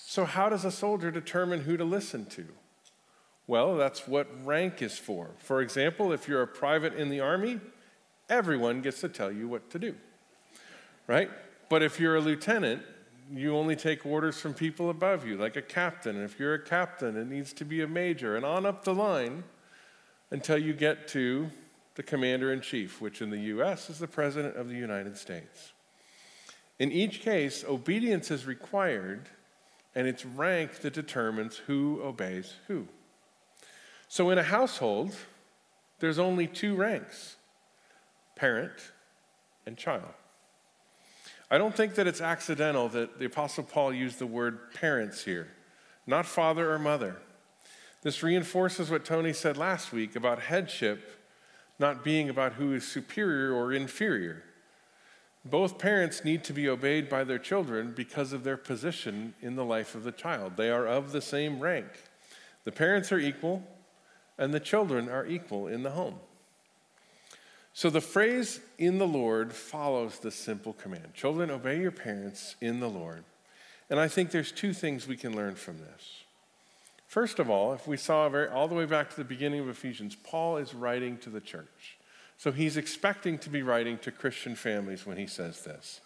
So, 0.06 0.24
how 0.24 0.48
does 0.48 0.64
a 0.64 0.70
soldier 0.70 1.10
determine 1.10 1.60
who 1.60 1.76
to 1.76 1.84
listen 1.84 2.26
to? 2.26 2.46
Well, 3.46 3.76
that's 3.76 4.06
what 4.06 4.28
rank 4.44 4.82
is 4.82 4.98
for. 4.98 5.30
For 5.38 5.60
example, 5.60 6.12
if 6.12 6.28
you're 6.28 6.42
a 6.42 6.46
private 6.46 6.94
in 6.94 7.08
the 7.08 7.20
army, 7.20 7.60
everyone 8.28 8.82
gets 8.82 9.00
to 9.00 9.08
tell 9.08 9.32
you 9.32 9.48
what 9.48 9.70
to 9.70 9.78
do, 9.78 9.94
right? 11.06 11.30
But 11.68 11.82
if 11.82 11.98
you're 11.98 12.16
a 12.16 12.20
lieutenant, 12.20 12.82
you 13.30 13.56
only 13.56 13.76
take 13.76 14.06
orders 14.06 14.40
from 14.40 14.54
people 14.54 14.90
above 14.90 15.26
you, 15.26 15.36
like 15.36 15.56
a 15.56 15.62
captain. 15.62 16.16
And 16.16 16.24
if 16.24 16.38
you're 16.38 16.54
a 16.54 16.62
captain, 16.62 17.16
it 17.16 17.26
needs 17.26 17.52
to 17.54 17.64
be 17.64 17.82
a 17.82 17.88
major, 17.88 18.36
and 18.36 18.44
on 18.44 18.64
up 18.64 18.84
the 18.84 18.94
line 18.94 19.44
until 20.30 20.58
you 20.58 20.72
get 20.72 21.08
to 21.08 21.50
the 21.94 22.02
commander 22.02 22.52
in 22.52 22.60
chief, 22.60 23.00
which 23.00 23.20
in 23.20 23.30
the 23.30 23.40
U.S. 23.40 23.90
is 23.90 23.98
the 23.98 24.06
President 24.06 24.56
of 24.56 24.68
the 24.68 24.76
United 24.76 25.16
States. 25.16 25.72
In 26.78 26.92
each 26.92 27.20
case, 27.20 27.64
obedience 27.66 28.30
is 28.30 28.46
required, 28.46 29.28
and 29.94 30.06
it's 30.06 30.24
rank 30.24 30.80
that 30.80 30.92
determines 30.92 31.56
who 31.56 32.00
obeys 32.02 32.54
who. 32.68 32.86
So 34.08 34.30
in 34.30 34.38
a 34.38 34.42
household, 34.42 35.14
there's 35.98 36.18
only 36.18 36.46
two 36.46 36.76
ranks 36.76 37.36
parent 38.36 38.92
and 39.66 39.76
child. 39.76 40.14
I 41.50 41.58
don't 41.58 41.74
think 41.74 41.94
that 41.96 42.06
it's 42.06 42.20
accidental 42.20 42.88
that 42.90 43.18
the 43.18 43.24
Apostle 43.24 43.64
Paul 43.64 43.92
used 43.92 44.20
the 44.20 44.26
word 44.26 44.72
parents 44.74 45.24
here, 45.24 45.48
not 46.06 46.24
father 46.24 46.72
or 46.72 46.78
mother. 46.78 47.16
This 48.02 48.22
reinforces 48.22 48.90
what 48.90 49.04
Tony 49.04 49.32
said 49.32 49.56
last 49.56 49.92
week 49.92 50.14
about 50.14 50.40
headship 50.40 51.18
not 51.78 52.02
being 52.02 52.28
about 52.28 52.54
who 52.54 52.72
is 52.72 52.86
superior 52.86 53.52
or 53.52 53.72
inferior. 53.72 54.42
Both 55.44 55.78
parents 55.78 56.24
need 56.24 56.44
to 56.44 56.52
be 56.52 56.68
obeyed 56.68 57.08
by 57.08 57.24
their 57.24 57.38
children 57.38 57.92
because 57.96 58.32
of 58.32 58.44
their 58.44 58.56
position 58.56 59.34
in 59.40 59.56
the 59.56 59.64
life 59.64 59.94
of 59.94 60.04
the 60.04 60.12
child. 60.12 60.56
They 60.56 60.70
are 60.70 60.86
of 60.86 61.12
the 61.12 61.20
same 61.20 61.60
rank. 61.60 61.86
The 62.64 62.72
parents 62.72 63.12
are 63.12 63.18
equal, 63.18 63.62
and 64.36 64.52
the 64.52 64.60
children 64.60 65.08
are 65.08 65.26
equal 65.26 65.68
in 65.68 65.82
the 65.82 65.90
home. 65.90 66.16
So 67.72 67.90
the 67.90 68.00
phrase 68.00 68.60
in 68.76 68.98
the 68.98 69.06
Lord 69.06 69.52
follows 69.52 70.18
the 70.18 70.32
simple 70.32 70.72
command 70.72 71.14
Children, 71.14 71.50
obey 71.50 71.80
your 71.80 71.92
parents 71.92 72.56
in 72.60 72.80
the 72.80 72.90
Lord. 72.90 73.24
And 73.88 73.98
I 73.98 74.08
think 74.08 74.30
there's 74.30 74.52
two 74.52 74.72
things 74.72 75.06
we 75.06 75.16
can 75.16 75.34
learn 75.34 75.54
from 75.54 75.78
this. 75.78 76.24
First 77.06 77.38
of 77.38 77.48
all, 77.48 77.72
if 77.72 77.86
we 77.86 77.96
saw 77.96 78.28
very, 78.28 78.48
all 78.48 78.68
the 78.68 78.74
way 78.74 78.84
back 78.84 79.08
to 79.10 79.16
the 79.16 79.24
beginning 79.24 79.60
of 79.60 79.68
Ephesians, 79.68 80.14
Paul 80.14 80.58
is 80.58 80.74
writing 80.74 81.16
to 81.18 81.30
the 81.30 81.40
church. 81.40 81.96
So 82.38 82.52
he's 82.52 82.76
expecting 82.76 83.36
to 83.38 83.50
be 83.50 83.62
writing 83.62 83.98
to 83.98 84.12
Christian 84.12 84.54
families 84.54 85.04
when 85.04 85.16
he 85.16 85.26
says 85.26 85.62
this. 85.64 86.00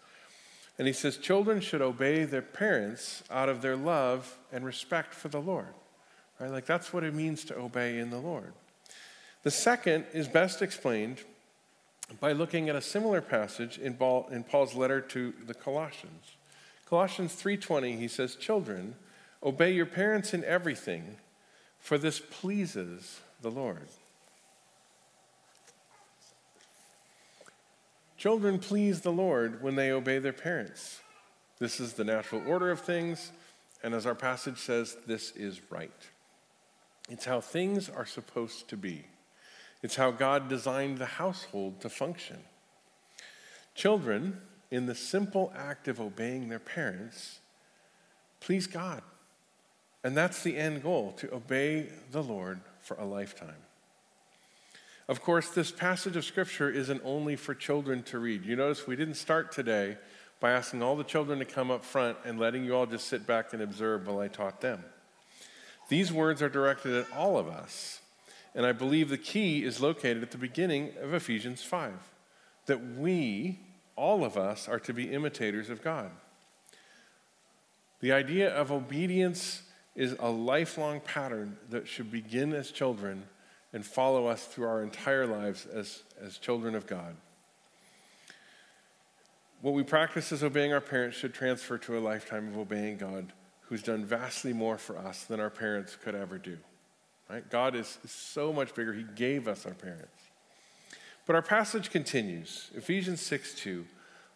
And 0.78 0.86
he 0.86 0.94
says, 0.94 1.18
Children 1.18 1.60
should 1.60 1.82
obey 1.82 2.24
their 2.24 2.42
parents 2.42 3.22
out 3.30 3.50
of 3.50 3.60
their 3.60 3.76
love 3.76 4.38
and 4.50 4.64
respect 4.64 5.12
for 5.12 5.28
the 5.28 5.40
Lord. 5.40 5.74
Right? 6.40 6.50
Like 6.50 6.66
that's 6.66 6.92
what 6.92 7.04
it 7.04 7.14
means 7.14 7.44
to 7.44 7.56
obey 7.56 7.98
in 7.98 8.10
the 8.10 8.18
Lord. 8.18 8.54
The 9.42 9.50
second 9.50 10.06
is 10.12 10.26
best 10.26 10.62
explained 10.62 11.18
by 12.20 12.32
looking 12.32 12.68
at 12.68 12.76
a 12.76 12.82
similar 12.82 13.20
passage 13.20 13.78
in, 13.78 13.94
Paul's 13.94 14.74
letter 14.74 15.00
to 15.00 15.34
the 15.46 15.54
Colossians. 15.54 16.36
Colossians 16.86 17.34
3:20 17.34 17.96
he 17.96 18.08
says, 18.08 18.36
"Children, 18.36 18.96
obey 19.42 19.72
your 19.72 19.86
parents 19.86 20.34
in 20.34 20.44
everything, 20.44 21.18
for 21.78 21.98
this 21.98 22.20
pleases 22.20 23.20
the 23.40 23.50
Lord." 23.50 23.88
Children 28.22 28.60
please 28.60 29.00
the 29.00 29.10
Lord 29.10 29.64
when 29.64 29.74
they 29.74 29.90
obey 29.90 30.20
their 30.20 30.32
parents. 30.32 31.00
This 31.58 31.80
is 31.80 31.94
the 31.94 32.04
natural 32.04 32.40
order 32.46 32.70
of 32.70 32.78
things, 32.78 33.32
and 33.82 33.92
as 33.94 34.06
our 34.06 34.14
passage 34.14 34.58
says, 34.58 34.96
this 35.08 35.32
is 35.32 35.60
right. 35.72 35.90
It's 37.08 37.24
how 37.24 37.40
things 37.40 37.88
are 37.88 38.06
supposed 38.06 38.68
to 38.68 38.76
be. 38.76 39.06
It's 39.82 39.96
how 39.96 40.12
God 40.12 40.48
designed 40.48 40.98
the 40.98 41.04
household 41.04 41.80
to 41.80 41.88
function. 41.88 42.38
Children, 43.74 44.40
in 44.70 44.86
the 44.86 44.94
simple 44.94 45.52
act 45.56 45.88
of 45.88 46.00
obeying 46.00 46.48
their 46.48 46.60
parents, 46.60 47.40
please 48.38 48.68
God. 48.68 49.02
And 50.04 50.16
that's 50.16 50.44
the 50.44 50.56
end 50.56 50.84
goal 50.84 51.10
to 51.16 51.34
obey 51.34 51.88
the 52.12 52.22
Lord 52.22 52.60
for 52.82 52.96
a 52.98 53.04
lifetime. 53.04 53.64
Of 55.09 55.21
course, 55.23 55.50
this 55.50 55.71
passage 55.71 56.16
of 56.16 56.25
Scripture 56.25 56.71
isn't 56.71 57.02
only 57.04 57.37
for 57.37 57.54
children 57.54 58.02
to 58.04 58.18
read. 58.18 58.44
You 58.44 58.56
notice 58.56 58.87
we 58.87 58.97
didn't 58.97 59.14
start 59.14 59.52
today 59.52 59.97
by 60.40 60.52
asking 60.52 60.82
all 60.82 60.97
the 60.97 61.04
children 61.04 61.38
to 61.38 61.44
come 61.44 61.71
up 61.71 61.85
front 61.85 62.16
and 62.25 62.38
letting 62.38 62.64
you 62.64 62.75
all 62.75 62.87
just 62.87 63.09
sit 63.09 63.26
back 63.26 63.52
and 63.52 63.62
observe 63.62 64.06
while 64.06 64.21
I 64.21 64.28
taught 64.28 64.61
them. 64.61 64.85
These 65.88 66.12
words 66.12 66.42
are 66.42 66.49
directed 66.49 66.94
at 66.94 67.12
all 67.16 67.38
of 67.38 67.49
us 67.49 68.02
and 68.54 68.66
I 68.66 68.73
believe 68.73 69.09
the 69.09 69.18
key 69.18 69.64
is 69.64 69.80
located 69.80 70.23
at 70.23 70.30
the 70.30 70.38
beginning 70.38 70.92
of 71.00 71.14
Ephesians 71.14 71.62
5 71.62 71.92
that 72.66 72.97
we, 72.97 73.61
all 73.97 74.25
of 74.25 74.37
us, 74.37 74.68
are 74.68 74.80
to 74.80 74.92
be 74.92 75.11
imitators 75.11 75.71
of 75.71 75.82
God. 75.82 76.11
The 78.00 78.12
idea 78.12 78.54
of 78.54 78.71
obedience 78.71 79.62
is 79.94 80.16
a 80.18 80.30
lifelong 80.30 81.00
pattern 81.00 81.56
that 81.71 81.88
should 81.88 82.11
begin 82.11 82.52
as 82.52 82.71
children 82.71 83.25
and 83.72 83.84
follow 83.84 84.26
us 84.26 84.44
through 84.44 84.66
our 84.66 84.82
entire 84.82 85.26
lives 85.26 85.66
as, 85.66 86.02
as 86.20 86.38
children 86.38 86.74
of 86.74 86.86
God. 86.86 87.16
What 89.62 89.74
we 89.74 89.82
practice 89.82 90.32
as 90.32 90.42
obeying 90.42 90.72
our 90.72 90.80
parents 90.80 91.16
should 91.16 91.34
transfer 91.34 91.78
to 91.78 91.96
a 91.96 92.00
lifetime 92.00 92.48
of 92.48 92.58
obeying 92.58 92.98
God, 92.98 93.32
who's 93.62 93.82
done 93.82 94.04
vastly 94.04 94.52
more 94.52 94.76
for 94.76 94.98
us 94.98 95.24
than 95.24 95.40
our 95.40 95.50
parents 95.50 95.96
could 95.96 96.14
ever 96.14 96.36
do. 96.36 96.58
Right? 97.30 97.48
God 97.48 97.74
is, 97.74 97.98
is 98.04 98.10
so 98.10 98.52
much 98.52 98.74
bigger. 98.74 98.92
He 98.92 99.04
gave 99.14 99.48
us 99.48 99.64
our 99.64 99.72
parents. 99.72 100.12
But 101.24 101.36
our 101.36 101.42
passage 101.42 101.90
continues 101.90 102.70
Ephesians 102.74 103.20
6 103.20 103.54
2. 103.54 103.86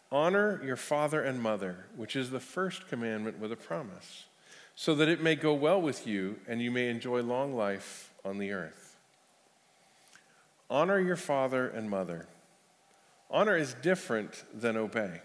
Honor 0.09 0.61
your 0.63 0.77
father 0.77 1.21
and 1.21 1.41
mother, 1.41 1.85
which 1.95 2.15
is 2.15 2.31
the 2.31 2.39
first 2.39 2.87
commandment 2.87 3.39
with 3.39 3.51
a 3.51 3.57
promise, 3.57 4.25
so 4.73 4.95
that 4.95 5.09
it 5.09 5.21
may 5.21 5.35
go 5.35 5.53
well 5.53 5.81
with 5.81 6.07
you 6.07 6.39
and 6.47 6.61
you 6.61 6.71
may 6.71 6.89
enjoy 6.89 7.21
long 7.21 7.53
life 7.53 8.13
on 8.23 8.37
the 8.37 8.53
earth. 8.53 8.86
Honor 10.69 10.99
your 10.99 11.15
father 11.15 11.67
and 11.67 11.89
mother. 11.89 12.27
Honor 13.29 13.57
is 13.57 13.73
different 13.81 14.43
than 14.53 14.77
obey, 14.77 15.21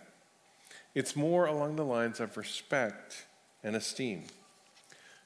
it's 0.95 1.17
more 1.17 1.47
along 1.47 1.77
the 1.77 1.85
lines 1.85 2.21
of 2.21 2.37
respect 2.37 3.27
and 3.63 3.77
esteem. 3.77 4.25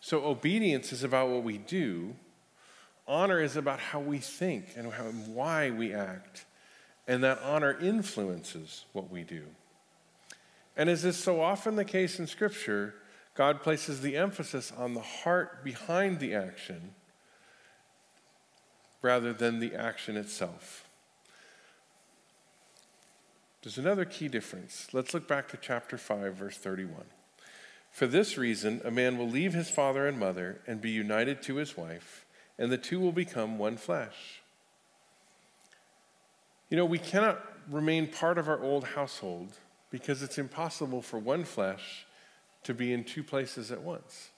So, 0.00 0.24
obedience 0.24 0.92
is 0.92 1.02
about 1.02 1.30
what 1.30 1.42
we 1.42 1.58
do, 1.58 2.14
Honor 3.08 3.40
is 3.40 3.56
about 3.56 3.78
how 3.78 4.00
we 4.00 4.18
think 4.18 4.74
and 4.76 4.92
how, 4.92 5.04
why 5.04 5.70
we 5.70 5.94
act, 5.94 6.44
and 7.06 7.22
that 7.22 7.40
honor 7.42 7.78
influences 7.78 8.84
what 8.92 9.10
we 9.10 9.22
do. 9.22 9.44
And 10.76 10.90
as 10.90 11.04
is 11.04 11.16
so 11.16 11.40
often 11.40 11.76
the 11.76 11.84
case 11.84 12.18
in 12.18 12.26
Scripture, 12.26 12.94
God 13.34 13.62
places 13.62 14.00
the 14.00 14.16
emphasis 14.16 14.72
on 14.76 14.94
the 14.94 15.00
heart 15.00 15.62
behind 15.62 16.18
the 16.18 16.34
action 16.34 16.94
rather 19.02 19.32
than 19.32 19.60
the 19.60 19.74
action 19.74 20.16
itself. 20.16 20.88
There's 23.62 23.78
another 23.78 24.04
key 24.04 24.28
difference. 24.28 24.88
Let's 24.92 25.12
look 25.12 25.26
back 25.26 25.48
to 25.48 25.56
chapter 25.56 25.98
5, 25.98 26.34
verse 26.34 26.56
31. 26.56 27.04
For 27.90 28.06
this 28.06 28.38
reason, 28.38 28.80
a 28.84 28.90
man 28.90 29.18
will 29.18 29.28
leave 29.28 29.54
his 29.54 29.70
father 29.70 30.06
and 30.06 30.18
mother 30.18 30.60
and 30.66 30.80
be 30.80 30.90
united 30.90 31.42
to 31.42 31.56
his 31.56 31.76
wife 31.76 32.26
and 32.58 32.72
the 32.72 32.78
two 32.78 33.00
will 33.00 33.12
become 33.12 33.58
one 33.58 33.76
flesh. 33.76 34.40
You 36.70 36.76
know, 36.76 36.84
we 36.84 36.98
cannot 36.98 37.40
remain 37.70 38.06
part 38.06 38.38
of 38.38 38.48
our 38.48 38.60
old 38.60 38.84
household 38.84 39.52
because 39.90 40.22
it's 40.22 40.38
impossible 40.38 41.02
for 41.02 41.18
one 41.18 41.44
flesh 41.44 42.06
to 42.64 42.74
be 42.74 42.92
in 42.92 43.04
two 43.04 43.22
places 43.22 43.70
at 43.70 43.82
once. 43.82 44.30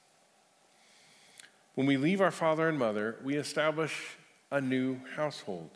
When 1.75 1.87
we 1.87 1.97
leave 1.97 2.21
our 2.21 2.31
father 2.31 2.69
and 2.69 2.79
mother, 2.79 3.17
we 3.23 3.37
establish 3.37 4.18
a 4.51 4.61
new 4.61 5.01
household. 5.17 5.71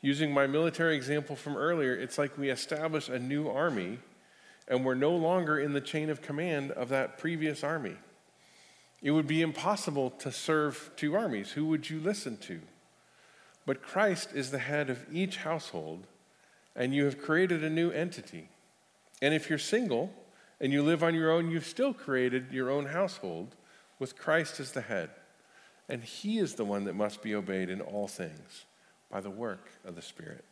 Using 0.00 0.32
my 0.32 0.46
military 0.46 0.96
example 0.96 1.36
from 1.36 1.56
earlier, 1.56 1.94
it's 1.94 2.18
like 2.18 2.36
we 2.36 2.50
establish 2.50 3.08
a 3.08 3.18
new 3.18 3.48
army 3.48 3.98
and 4.68 4.84
we're 4.84 4.94
no 4.94 5.14
longer 5.14 5.58
in 5.58 5.72
the 5.72 5.80
chain 5.80 6.10
of 6.10 6.22
command 6.22 6.70
of 6.72 6.88
that 6.88 7.18
previous 7.18 7.62
army. 7.62 7.96
It 9.02 9.10
would 9.10 9.26
be 9.26 9.42
impossible 9.42 10.10
to 10.10 10.30
serve 10.30 10.90
two 10.96 11.14
armies. 11.14 11.50
Who 11.52 11.66
would 11.66 11.90
you 11.90 11.98
listen 11.98 12.36
to? 12.38 12.60
But 13.66 13.82
Christ 13.82 14.30
is 14.34 14.50
the 14.50 14.58
head 14.58 14.90
of 14.90 15.04
each 15.12 15.38
household, 15.38 16.06
and 16.74 16.94
you 16.94 17.04
have 17.04 17.20
created 17.20 17.62
a 17.62 17.70
new 17.70 17.90
entity. 17.90 18.48
And 19.20 19.34
if 19.34 19.48
you're 19.48 19.58
single 19.58 20.12
and 20.60 20.72
you 20.72 20.82
live 20.82 21.02
on 21.02 21.14
your 21.14 21.30
own, 21.30 21.50
you've 21.50 21.66
still 21.66 21.92
created 21.92 22.52
your 22.52 22.70
own 22.70 22.86
household 22.86 23.54
with 23.98 24.16
Christ 24.16 24.58
as 24.58 24.72
the 24.72 24.80
head. 24.80 25.10
And 25.92 26.02
he 26.02 26.38
is 26.38 26.54
the 26.54 26.64
one 26.64 26.84
that 26.84 26.94
must 26.94 27.20
be 27.20 27.34
obeyed 27.34 27.68
in 27.68 27.82
all 27.82 28.08
things 28.08 28.64
by 29.10 29.20
the 29.20 29.28
work 29.28 29.68
of 29.84 29.94
the 29.94 30.00
Spirit. 30.00 30.42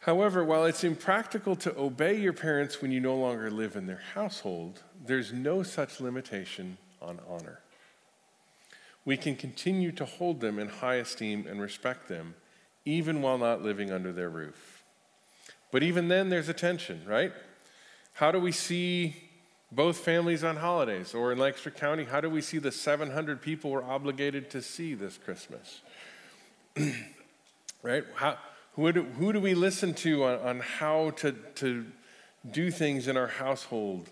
However, 0.00 0.42
while 0.42 0.64
it's 0.64 0.84
impractical 0.84 1.54
to 1.56 1.78
obey 1.78 2.18
your 2.18 2.32
parents 2.32 2.80
when 2.80 2.92
you 2.92 3.00
no 3.00 3.14
longer 3.14 3.50
live 3.50 3.76
in 3.76 3.86
their 3.86 4.00
household, 4.14 4.82
there's 5.04 5.34
no 5.34 5.62
such 5.62 6.00
limitation 6.00 6.78
on 7.02 7.20
honor. 7.28 7.60
We 9.04 9.18
can 9.18 9.36
continue 9.36 9.92
to 9.92 10.06
hold 10.06 10.40
them 10.40 10.58
in 10.58 10.70
high 10.70 10.94
esteem 10.94 11.46
and 11.46 11.60
respect 11.60 12.08
them, 12.08 12.36
even 12.86 13.20
while 13.20 13.36
not 13.36 13.60
living 13.60 13.92
under 13.92 14.14
their 14.14 14.30
roof. 14.30 14.82
But 15.70 15.82
even 15.82 16.08
then, 16.08 16.30
there's 16.30 16.48
a 16.48 16.54
tension, 16.54 17.02
right? 17.06 17.34
How 18.14 18.32
do 18.32 18.40
we 18.40 18.50
see 18.50 19.28
both 19.72 19.98
families 19.98 20.44
on 20.44 20.56
holidays? 20.56 21.14
Or 21.14 21.32
in 21.32 21.38
Lancaster 21.38 21.70
County, 21.70 22.04
how 22.04 22.20
do 22.20 22.30
we 22.30 22.42
see 22.42 22.58
the 22.58 22.70
700 22.70 23.40
people 23.40 23.70
we're 23.70 23.82
obligated 23.82 24.50
to 24.50 24.62
see 24.62 24.94
this 24.94 25.18
Christmas? 25.18 25.80
right? 27.82 28.04
How, 28.14 28.36
who 28.74 28.92
do, 28.92 29.02
who 29.02 29.32
do 29.32 29.40
we 29.40 29.54
listen 29.54 29.94
to 29.94 30.24
on, 30.24 30.38
on 30.40 30.60
how 30.60 31.10
to, 31.16 31.32
to 31.56 31.86
do 32.50 32.70
things 32.70 33.08
in 33.08 33.16
our 33.16 33.26
household? 33.26 34.10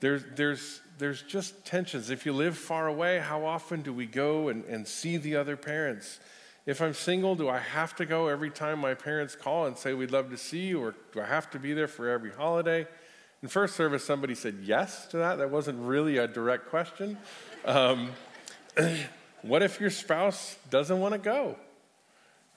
There's, 0.00 0.22
there's, 0.34 0.80
there's 0.98 1.22
just 1.22 1.64
tensions. 1.66 2.10
If 2.10 2.24
you 2.24 2.32
live 2.32 2.56
far 2.56 2.86
away, 2.86 3.18
how 3.18 3.44
often 3.44 3.82
do 3.82 3.92
we 3.92 4.06
go 4.06 4.48
and, 4.48 4.64
and 4.64 4.86
see 4.86 5.16
the 5.16 5.36
other 5.36 5.56
parents? 5.56 6.20
If 6.66 6.80
I'm 6.80 6.94
single, 6.94 7.34
do 7.34 7.48
I 7.48 7.58
have 7.58 7.96
to 7.96 8.06
go 8.06 8.28
every 8.28 8.50
time 8.50 8.78
my 8.78 8.94
parents 8.94 9.34
call 9.34 9.66
and 9.66 9.76
say, 9.76 9.92
We'd 9.92 10.10
love 10.10 10.30
to 10.30 10.36
see 10.36 10.66
you, 10.66 10.80
or 10.80 10.94
do 11.12 11.20
I 11.20 11.26
have 11.26 11.50
to 11.50 11.58
be 11.58 11.72
there 11.72 11.88
for 11.88 12.08
every 12.08 12.30
holiday? 12.30 12.86
In 13.42 13.48
first 13.48 13.74
service, 13.74 14.04
somebody 14.04 14.34
said 14.34 14.58
yes 14.62 15.06
to 15.08 15.18
that. 15.18 15.38
That 15.38 15.50
wasn't 15.50 15.80
really 15.80 16.18
a 16.18 16.28
direct 16.28 16.68
question. 16.68 17.16
Um, 17.64 18.10
what 19.42 19.62
if 19.62 19.80
your 19.80 19.90
spouse 19.90 20.56
doesn't 20.68 21.00
want 21.00 21.14
to 21.14 21.18
go? 21.18 21.56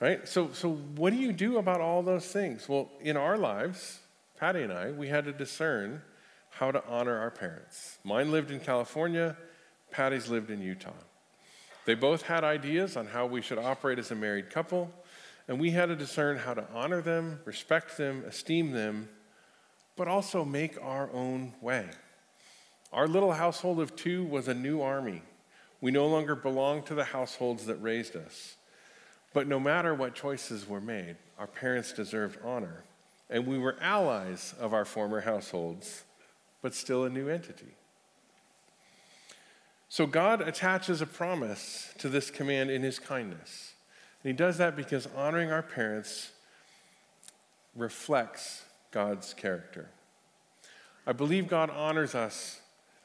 Right? 0.01 0.27
So, 0.27 0.51
so 0.51 0.71
what 0.73 1.13
do 1.13 1.19
you 1.19 1.31
do 1.31 1.57
about 1.57 1.79
all 1.79 2.03
those 2.03 2.25
things? 2.25 2.67
Well, 2.67 2.89
in 2.99 3.15
our 3.15 3.37
lives, 3.37 3.99
Patty 4.37 4.63
and 4.63 4.73
I, 4.73 4.91
we 4.91 5.07
had 5.07 5.23
to 5.23 5.31
discern 5.31 6.01
how 6.49 6.71
to 6.71 6.83
honor 6.85 7.17
our 7.17 7.31
parents. 7.31 7.97
Mine 8.03 8.31
lived 8.31 8.51
in 8.51 8.59
California, 8.59 9.37
Patty's 9.91 10.27
lived 10.27 10.49
in 10.49 10.61
Utah. 10.61 10.91
They 11.85 11.95
both 11.95 12.23
had 12.23 12.43
ideas 12.43 12.97
on 12.97 13.07
how 13.07 13.25
we 13.25 13.41
should 13.41 13.57
operate 13.57 13.99
as 13.99 14.11
a 14.11 14.15
married 14.15 14.49
couple, 14.49 14.91
and 15.47 15.59
we 15.59 15.71
had 15.71 15.85
to 15.87 15.95
discern 15.95 16.37
how 16.37 16.53
to 16.53 16.65
honor 16.73 17.01
them, 17.01 17.39
respect 17.45 17.97
them, 17.97 18.23
esteem 18.27 18.71
them 18.71 19.07
but 19.95 20.07
also 20.07 20.43
make 20.43 20.77
our 20.81 21.11
own 21.11 21.53
way. 21.61 21.87
Our 22.91 23.07
little 23.07 23.33
household 23.33 23.79
of 23.79 23.95
two 23.95 24.23
was 24.23 24.47
a 24.47 24.53
new 24.53 24.81
army. 24.81 25.21
We 25.81 25.91
no 25.91 26.07
longer 26.07 26.35
belonged 26.35 26.85
to 26.87 26.95
the 26.95 27.03
households 27.03 27.65
that 27.65 27.81
raised 27.81 28.15
us. 28.15 28.55
But 29.33 29.47
no 29.47 29.59
matter 29.59 29.95
what 29.95 30.13
choices 30.13 30.67
were 30.67 30.79
made, 30.79 31.17
our 31.39 31.47
parents 31.47 31.91
deserved 31.91 32.37
honor. 32.43 32.83
And 33.29 33.47
we 33.47 33.57
were 33.57 33.75
allies 33.81 34.53
of 34.59 34.73
our 34.73 34.85
former 34.85 35.21
households, 35.21 36.03
but 36.61 36.75
still 36.75 37.03
a 37.03 37.09
new 37.09 37.29
entity. 37.29 37.75
So 39.89 40.05
God 40.05 40.41
attaches 40.41 41.01
a 41.01 41.05
promise 41.05 41.93
to 41.99 42.09
this 42.09 42.31
command 42.31 42.69
in 42.69 42.83
his 42.83 42.99
kindness. 42.99 43.73
And 44.23 44.31
he 44.31 44.35
does 44.35 44.57
that 44.57 44.75
because 44.75 45.07
honoring 45.15 45.51
our 45.51 45.63
parents 45.63 46.31
reflects 47.75 48.63
God's 48.93 49.33
character. 49.33 49.89
I 51.05 51.11
believe 51.11 51.49
God 51.49 51.69
honors 51.69 52.15
us, 52.15 52.61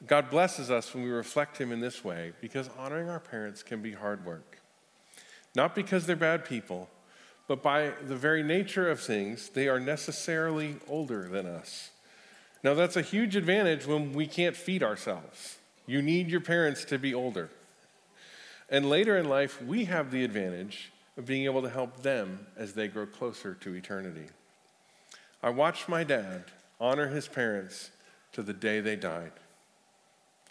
God 0.07 0.29
blesses 0.29 0.71
us 0.71 0.93
when 0.93 1.03
we 1.03 1.09
reflect 1.09 1.57
him 1.59 1.73
in 1.73 1.81
this 1.81 2.05
way 2.05 2.31
because 2.39 2.69
honoring 2.77 3.09
our 3.09 3.19
parents 3.19 3.63
can 3.63 3.81
be 3.81 3.91
hard 3.91 4.25
work. 4.25 4.59
Not 5.55 5.75
because 5.75 6.05
they're 6.05 6.15
bad 6.15 6.45
people, 6.45 6.87
but 7.47 7.61
by 7.61 7.91
the 8.07 8.15
very 8.15 8.43
nature 8.43 8.89
of 8.89 9.01
things, 9.01 9.49
they 9.49 9.67
are 9.67 9.79
necessarily 9.79 10.77
older 10.87 11.27
than 11.27 11.45
us. 11.47 11.89
Now, 12.63 12.75
that's 12.75 12.95
a 12.95 13.01
huge 13.01 13.35
advantage 13.35 13.85
when 13.85 14.13
we 14.13 14.27
can't 14.27 14.55
feed 14.55 14.83
ourselves. 14.83 15.57
You 15.85 16.01
need 16.01 16.29
your 16.29 16.41
parents 16.41 16.85
to 16.85 16.99
be 16.99 17.13
older. 17.13 17.49
And 18.69 18.87
later 18.87 19.17
in 19.17 19.27
life, 19.27 19.61
we 19.61 19.85
have 19.85 20.11
the 20.11 20.23
advantage 20.23 20.91
of 21.17 21.25
being 21.25 21.45
able 21.45 21.63
to 21.63 21.69
help 21.69 22.03
them 22.03 22.45
as 22.55 22.73
they 22.73 22.87
grow 22.87 23.07
closer 23.07 23.55
to 23.55 23.73
eternity. 23.73 24.27
I 25.41 25.49
watched 25.49 25.87
my 25.87 26.03
dad 26.03 26.45
honor 26.79 27.07
his 27.07 27.27
parents 27.27 27.91
to 28.33 28.41
the 28.41 28.53
day 28.53 28.79
they 28.79 28.95
died. 28.95 29.31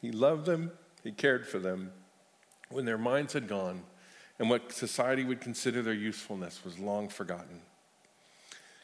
He 0.00 0.10
loved 0.10 0.46
them, 0.46 0.72
he 1.02 1.12
cared 1.12 1.46
for 1.46 1.58
them 1.58 1.92
when 2.70 2.84
their 2.84 2.98
minds 2.98 3.32
had 3.32 3.48
gone 3.48 3.82
and 4.38 4.48
what 4.48 4.72
society 4.72 5.24
would 5.24 5.40
consider 5.40 5.82
their 5.82 5.94
usefulness 5.94 6.64
was 6.64 6.78
long 6.78 7.08
forgotten. 7.08 7.60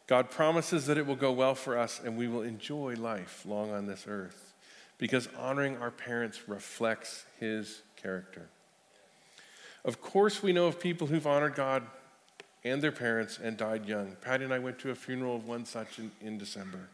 God 0.07 0.31
promises 0.31 0.87
that 0.87 0.99
it 0.99 1.07
will 1.07 1.17
go 1.17 1.33
well 1.33 1.55
for 1.55 1.79
us 1.79 2.01
and 2.05 2.17
we 2.17 2.29
will 2.29 2.43
enjoy 2.43 2.95
life 2.95 3.45
long 3.47 3.73
on 3.73 3.87
this 3.87 4.05
earth 4.07 4.53
because 4.99 5.29
honoring 5.39 5.79
our 5.79 5.91
parents 5.91 6.49
reflects 6.49 7.25
his 7.41 7.83
character. 7.97 8.49
Of 9.85 10.01
course, 10.01 10.43
we 10.43 10.53
know 10.53 10.67
of 10.67 10.81
people 10.81 11.07
who've 11.07 11.27
honored 11.27 11.55
God 11.55 11.85
and 12.65 12.83
their 12.83 12.93
parents 12.93 13.39
and 13.43 13.57
died 13.57 13.87
young. 13.87 14.17
Patty 14.21 14.45
and 14.45 14.53
I 14.53 14.59
went 14.59 14.79
to 14.81 14.91
a 14.91 14.95
funeral 14.95 15.37
of 15.37 15.47
one 15.47 15.65
such 15.65 15.99
in, 15.99 16.11
in 16.21 16.39
December. 16.39 16.89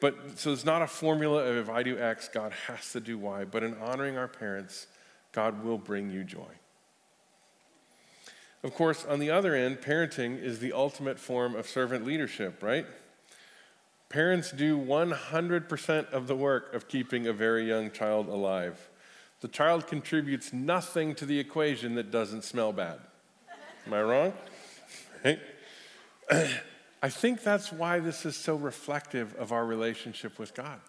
But 0.00 0.38
so 0.38 0.52
it's 0.52 0.64
not 0.64 0.82
a 0.82 0.86
formula 0.86 1.44
of 1.44 1.56
if 1.56 1.70
I 1.70 1.82
do 1.82 1.98
X, 1.98 2.28
God 2.28 2.52
has 2.66 2.92
to 2.92 3.00
do 3.00 3.16
Y. 3.16 3.44
But 3.44 3.62
in 3.62 3.74
honoring 3.78 4.18
our 4.18 4.28
parents, 4.28 4.88
God 5.32 5.64
will 5.64 5.78
bring 5.78 6.10
you 6.10 6.24
joy. 6.24 6.52
Of 8.62 8.74
course, 8.74 9.04
on 9.04 9.20
the 9.20 9.30
other 9.30 9.54
end, 9.54 9.78
parenting 9.78 10.42
is 10.42 10.58
the 10.58 10.72
ultimate 10.72 11.18
form 11.18 11.54
of 11.54 11.68
servant 11.68 12.04
leadership, 12.04 12.62
right? 12.62 12.86
Parents 14.08 14.50
do 14.50 14.78
100% 14.78 16.10
of 16.10 16.26
the 16.26 16.36
work 16.36 16.74
of 16.74 16.88
keeping 16.88 17.26
a 17.26 17.32
very 17.32 17.66
young 17.66 17.90
child 17.90 18.28
alive. 18.28 18.88
The 19.40 19.48
child 19.48 19.86
contributes 19.86 20.52
nothing 20.52 21.14
to 21.16 21.26
the 21.26 21.38
equation 21.38 21.94
that 21.96 22.10
doesn't 22.10 22.44
smell 22.44 22.72
bad. 22.72 22.98
Am 23.86 23.94
I 23.94 24.02
wrong? 24.02 24.32
I 27.02 27.08
think 27.08 27.42
that's 27.42 27.72
why 27.72 27.98
this 27.98 28.24
is 28.26 28.36
so 28.36 28.56
reflective 28.56 29.34
of 29.34 29.52
our 29.52 29.64
relationship 29.64 30.38
with 30.38 30.54
God. 30.54 30.80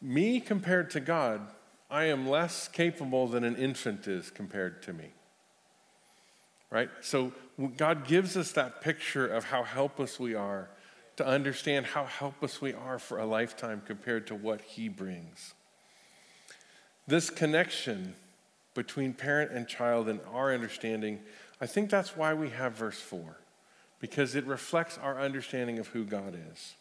Me 0.00 0.40
compared 0.40 0.90
to 0.90 1.00
God, 1.00 1.40
I 1.90 2.04
am 2.04 2.28
less 2.28 2.68
capable 2.68 3.26
than 3.26 3.44
an 3.44 3.56
infant 3.56 4.08
is 4.08 4.30
compared 4.30 4.82
to 4.84 4.92
me. 4.92 5.10
Right? 6.70 6.88
So 7.02 7.32
God 7.76 8.06
gives 8.06 8.36
us 8.36 8.52
that 8.52 8.80
picture 8.80 9.26
of 9.26 9.44
how 9.44 9.62
helpless 9.62 10.18
we 10.18 10.34
are 10.34 10.70
to 11.16 11.26
understand 11.26 11.86
how 11.86 12.04
helpless 12.04 12.60
we 12.60 12.72
are 12.72 12.98
for 12.98 13.18
a 13.18 13.26
lifetime 13.26 13.82
compared 13.84 14.26
to 14.28 14.34
what 14.34 14.62
He 14.62 14.88
brings. 14.88 15.54
This 17.06 17.28
connection 17.28 18.14
between 18.74 19.12
parent 19.12 19.52
and 19.52 19.68
child 19.68 20.08
and 20.08 20.20
our 20.32 20.54
understanding, 20.54 21.20
I 21.62 21.66
think 21.66 21.90
that's 21.90 22.16
why 22.16 22.34
we 22.34 22.50
have 22.50 22.72
verse 22.72 23.00
4 23.00 23.36
because 24.00 24.34
it 24.34 24.44
reflects 24.46 24.98
our 24.98 25.20
understanding 25.20 25.78
of 25.78 25.86
who 25.86 26.04
God 26.04 26.36
is. 26.52 26.74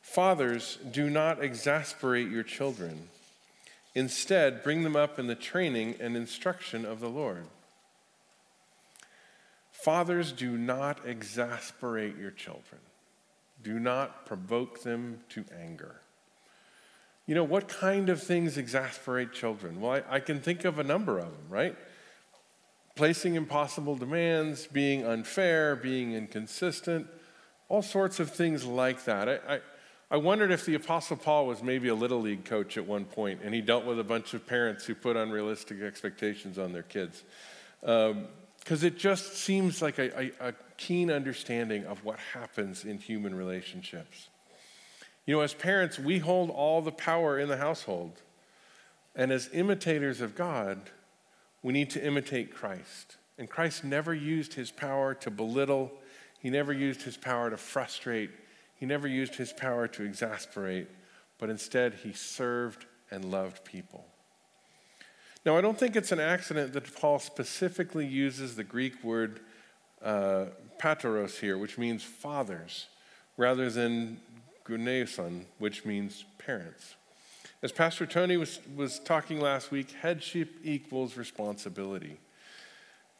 Fathers, 0.00 0.78
do 0.90 1.10
not 1.10 1.44
exasperate 1.44 2.30
your 2.30 2.42
children. 2.42 3.10
Instead, 3.94 4.64
bring 4.64 4.84
them 4.84 4.96
up 4.96 5.18
in 5.18 5.26
the 5.26 5.34
training 5.34 5.96
and 6.00 6.16
instruction 6.16 6.86
of 6.86 7.00
the 7.00 7.10
Lord. 7.10 7.44
Fathers, 9.70 10.32
do 10.32 10.56
not 10.56 11.06
exasperate 11.06 12.16
your 12.16 12.30
children. 12.30 12.80
Do 13.62 13.78
not 13.78 14.24
provoke 14.24 14.82
them 14.82 15.18
to 15.28 15.44
anger. 15.60 15.96
You 17.26 17.34
know, 17.34 17.44
what 17.44 17.68
kind 17.68 18.08
of 18.08 18.22
things 18.22 18.56
exasperate 18.56 19.34
children? 19.34 19.78
Well, 19.78 20.02
I, 20.08 20.16
I 20.16 20.20
can 20.20 20.40
think 20.40 20.64
of 20.64 20.78
a 20.78 20.84
number 20.84 21.18
of 21.18 21.26
them, 21.26 21.44
right? 21.50 21.76
Placing 22.94 23.34
impossible 23.34 23.96
demands, 23.96 24.66
being 24.66 25.04
unfair, 25.04 25.76
being 25.76 26.12
inconsistent, 26.12 27.06
all 27.68 27.82
sorts 27.82 28.20
of 28.20 28.30
things 28.30 28.64
like 28.64 29.04
that. 29.04 29.28
I, 29.28 29.54
I, 29.54 29.60
I, 30.10 30.16
wondered 30.16 30.50
if 30.50 30.66
the 30.66 30.74
Apostle 30.74 31.16
Paul 31.16 31.46
was 31.46 31.62
maybe 31.62 31.88
a 31.88 31.94
little 31.94 32.20
league 32.20 32.44
coach 32.44 32.76
at 32.76 32.84
one 32.84 33.04
point 33.04 33.40
and 33.44 33.54
he 33.54 33.60
dealt 33.60 33.84
with 33.84 34.00
a 34.00 34.04
bunch 34.04 34.34
of 34.34 34.46
parents 34.46 34.84
who 34.84 34.94
put 34.94 35.16
unrealistic 35.16 35.80
expectations 35.80 36.58
on 36.58 36.72
their 36.72 36.82
kids. 36.82 37.22
Because 37.80 38.12
um, 38.12 38.86
it 38.86 38.98
just 38.98 39.36
seems 39.36 39.80
like 39.80 39.98
a, 39.98 40.20
a, 40.20 40.48
a 40.48 40.54
keen 40.76 41.10
understanding 41.10 41.84
of 41.84 42.04
what 42.04 42.18
happens 42.34 42.84
in 42.84 42.98
human 42.98 43.34
relationships. 43.34 44.28
You 45.26 45.36
know, 45.36 45.42
as 45.42 45.54
parents, 45.54 45.98
we 45.98 46.18
hold 46.18 46.50
all 46.50 46.82
the 46.82 46.90
power 46.90 47.38
in 47.38 47.48
the 47.48 47.56
household. 47.56 48.20
And 49.14 49.30
as 49.30 49.48
imitators 49.52 50.20
of 50.20 50.34
God, 50.34 50.90
we 51.62 51.72
need 51.72 51.90
to 51.90 52.04
imitate 52.04 52.54
Christ. 52.54 53.16
And 53.38 53.48
Christ 53.48 53.84
never 53.84 54.14
used 54.14 54.54
his 54.54 54.70
power 54.70 55.14
to 55.14 55.30
belittle, 55.30 55.92
he 56.40 56.50
never 56.50 56.72
used 56.72 57.02
his 57.02 57.16
power 57.16 57.50
to 57.50 57.56
frustrate, 57.56 58.30
he 58.74 58.86
never 58.86 59.06
used 59.06 59.34
his 59.34 59.52
power 59.52 59.86
to 59.88 60.02
exasperate, 60.02 60.88
but 61.38 61.50
instead 61.50 61.94
he 61.94 62.12
served 62.12 62.86
and 63.10 63.24
loved 63.24 63.64
people. 63.64 64.06
Now, 65.44 65.56
I 65.56 65.62
don't 65.62 65.78
think 65.78 65.96
it's 65.96 66.12
an 66.12 66.20
accident 66.20 66.74
that 66.74 66.94
Paul 66.96 67.18
specifically 67.18 68.06
uses 68.06 68.56
the 68.56 68.64
Greek 68.64 69.02
word 69.02 69.40
uh, 70.02 70.46
pateros 70.78 71.38
here, 71.38 71.56
which 71.56 71.78
means 71.78 72.02
fathers, 72.02 72.86
rather 73.38 73.70
than 73.70 74.20
guneson, 74.66 75.44
which 75.58 75.84
means 75.84 76.24
parents. 76.38 76.94
As 77.62 77.72
Pastor 77.72 78.06
Tony 78.06 78.38
was, 78.38 78.58
was 78.74 78.98
talking 78.98 79.38
last 79.38 79.70
week, 79.70 79.90
headship 79.90 80.56
equals 80.64 81.18
responsibility. 81.18 82.18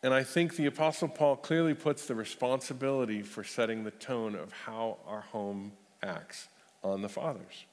And 0.03 0.15
I 0.15 0.23
think 0.23 0.57
the 0.57 0.65
Apostle 0.65 1.09
Paul 1.09 1.37
clearly 1.37 1.75
puts 1.75 2.07
the 2.07 2.15
responsibility 2.15 3.21
for 3.21 3.45
setting 3.45 3.85
the 3.85 3.91
tone 3.91 4.35
of 4.35 4.51
how 4.53 4.97
our 5.07 5.21
home 5.21 5.73
acts 6.03 6.49
on 6.83 7.03
the 7.03 7.09
fathers. 7.09 7.67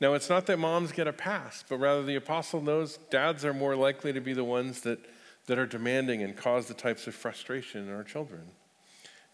Now, 0.00 0.14
it's 0.14 0.30
not 0.30 0.46
that 0.46 0.58
moms 0.58 0.90
get 0.90 1.06
a 1.06 1.12
pass, 1.12 1.62
but 1.68 1.76
rather 1.76 2.02
the 2.02 2.16
apostle 2.16 2.60
knows 2.60 2.98
dads 3.10 3.44
are 3.44 3.54
more 3.54 3.76
likely 3.76 4.12
to 4.12 4.20
be 4.20 4.32
the 4.32 4.42
ones 4.42 4.80
that, 4.80 4.98
that 5.46 5.58
are 5.58 5.66
demanding 5.66 6.22
and 6.22 6.34
cause 6.34 6.66
the 6.66 6.74
types 6.74 7.06
of 7.06 7.14
frustration 7.14 7.86
in 7.86 7.94
our 7.94 8.02
children. 8.02 8.42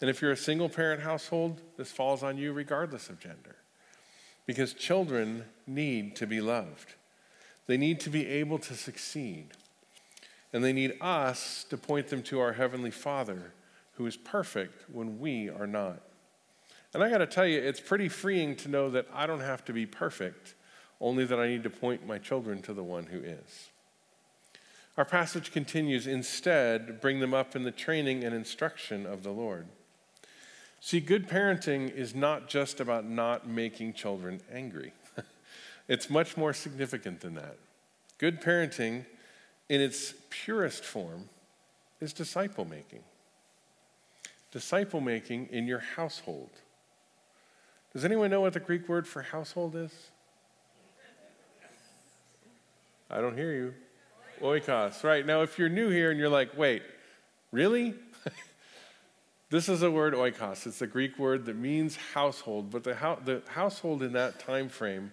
And 0.01 0.09
if 0.09 0.21
you're 0.21 0.31
a 0.31 0.37
single 0.37 0.69
parent 0.69 1.01
household, 1.01 1.61
this 1.77 1.91
falls 1.91 2.23
on 2.23 2.37
you 2.37 2.53
regardless 2.53 3.09
of 3.09 3.19
gender 3.19 3.55
because 4.45 4.73
children 4.73 5.45
need 5.67 6.15
to 6.17 6.27
be 6.27 6.41
loved. 6.41 6.93
They 7.67 7.77
need 7.77 7.99
to 8.01 8.09
be 8.09 8.27
able 8.27 8.59
to 8.59 8.73
succeed. 8.73 9.47
And 10.53 10.63
they 10.63 10.73
need 10.73 10.97
us 10.99 11.65
to 11.69 11.77
point 11.77 12.07
them 12.07 12.23
to 12.23 12.39
our 12.39 12.53
Heavenly 12.53 12.91
Father, 12.91 13.53
who 13.93 14.05
is 14.05 14.17
perfect 14.17 14.89
when 14.89 15.19
we 15.19 15.49
are 15.49 15.67
not. 15.67 16.01
And 16.93 17.01
I 17.03 17.09
got 17.09 17.19
to 17.19 17.27
tell 17.27 17.47
you, 17.47 17.59
it's 17.59 17.79
pretty 17.79 18.09
freeing 18.09 18.55
to 18.57 18.67
know 18.67 18.89
that 18.89 19.07
I 19.13 19.25
don't 19.25 19.39
have 19.39 19.63
to 19.65 19.73
be 19.73 19.85
perfect, 19.85 20.55
only 20.99 21.23
that 21.25 21.39
I 21.39 21.47
need 21.47 21.63
to 21.63 21.69
point 21.69 22.05
my 22.05 22.17
children 22.17 22.61
to 22.63 22.73
the 22.73 22.83
one 22.83 23.05
who 23.05 23.19
is. 23.19 23.69
Our 24.97 25.05
passage 25.05 25.53
continues 25.53 26.05
instead, 26.05 26.99
bring 26.99 27.21
them 27.21 27.33
up 27.33 27.55
in 27.55 27.63
the 27.63 27.71
training 27.71 28.25
and 28.25 28.35
instruction 28.35 29.05
of 29.05 29.23
the 29.23 29.31
Lord. 29.31 29.67
See, 30.83 30.99
good 30.99 31.29
parenting 31.29 31.93
is 31.93 32.15
not 32.15 32.49
just 32.49 32.79
about 32.79 33.05
not 33.05 33.47
making 33.47 33.93
children 33.93 34.41
angry, 34.51 34.93
it's 35.87 36.09
much 36.09 36.35
more 36.35 36.53
significant 36.53 37.21
than 37.21 37.35
that. 37.35 37.57
Good 38.17 38.41
parenting, 38.41 39.05
in 39.69 39.79
its 39.79 40.15
purest 40.31 40.83
form, 40.83 41.29
is 42.01 42.13
disciple 42.13 42.65
making. 42.65 43.03
Disciple 44.51 45.01
making 45.01 45.49
in 45.51 45.67
your 45.67 45.79
household. 45.79 46.49
Does 47.93 48.03
anyone 48.03 48.31
know 48.31 48.41
what 48.41 48.53
the 48.53 48.59
Greek 48.59 48.89
word 48.89 49.07
for 49.07 49.21
household 49.21 49.75
is? 49.75 49.93
I 53.09 53.21
don't 53.21 53.37
hear 53.37 53.53
you. 53.53 53.73
Oikos. 54.41 55.03
Right. 55.03 55.25
Now, 55.25 55.43
if 55.43 55.59
you're 55.59 55.69
new 55.69 55.89
here 55.89 56.09
and 56.09 56.19
you're 56.19 56.29
like, 56.29 56.57
wait, 56.57 56.81
really? 57.51 57.93
This 59.51 59.67
is 59.67 59.83
a 59.83 59.91
word 59.91 60.13
oikos. 60.13 60.65
It's 60.65 60.81
a 60.81 60.87
Greek 60.87 61.19
word 61.19 61.45
that 61.45 61.57
means 61.57 61.97
household, 62.13 62.71
but 62.71 62.85
the, 62.85 62.95
ho- 62.95 63.19
the 63.23 63.43
household 63.49 64.01
in 64.01 64.13
that 64.13 64.39
time 64.39 64.69
frame 64.69 65.11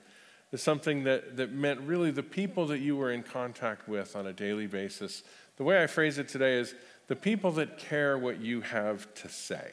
is 0.53 0.63
something 0.63 1.03
that, 1.05 1.37
that 1.37 1.53
meant 1.53 1.81
really 1.81 2.13
the 2.13 2.23
people 2.23 2.65
that 2.69 2.79
you 2.79 2.97
were 2.97 3.11
in 3.11 3.25
contact 3.25 3.89
with 3.89 4.15
on 4.15 4.29
a 4.29 4.33
daily 4.33 4.69
basis. 4.69 5.25
The 5.57 5.65
way 5.65 5.83
I 5.83 5.89
phrase 5.89 6.19
it 6.19 6.29
today 6.29 6.55
is 6.55 6.77
the 7.09 7.17
people 7.17 7.51
that 7.53 7.79
care 7.79 8.17
what 8.17 8.41
you 8.41 8.61
have 8.61 9.13
to 9.15 9.29
say. 9.29 9.73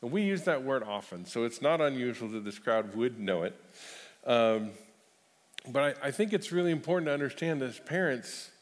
And 0.00 0.12
we 0.12 0.22
use 0.22 0.44
that 0.44 0.62
word 0.62 0.84
often, 0.84 1.26
so 1.26 1.42
it's 1.42 1.60
not 1.60 1.80
unusual 1.80 2.28
that 2.30 2.44
this 2.44 2.60
crowd 2.60 2.94
would 2.94 3.18
know 3.18 3.42
it. 3.42 3.60
Um, 4.24 4.70
but 5.68 5.98
I, 6.02 6.08
I 6.08 6.10
think 6.12 6.32
it's 6.32 6.52
really 6.52 6.70
important 6.70 7.06
to 7.06 7.12
understand 7.12 7.62
as 7.62 7.80
parents, 7.80 8.52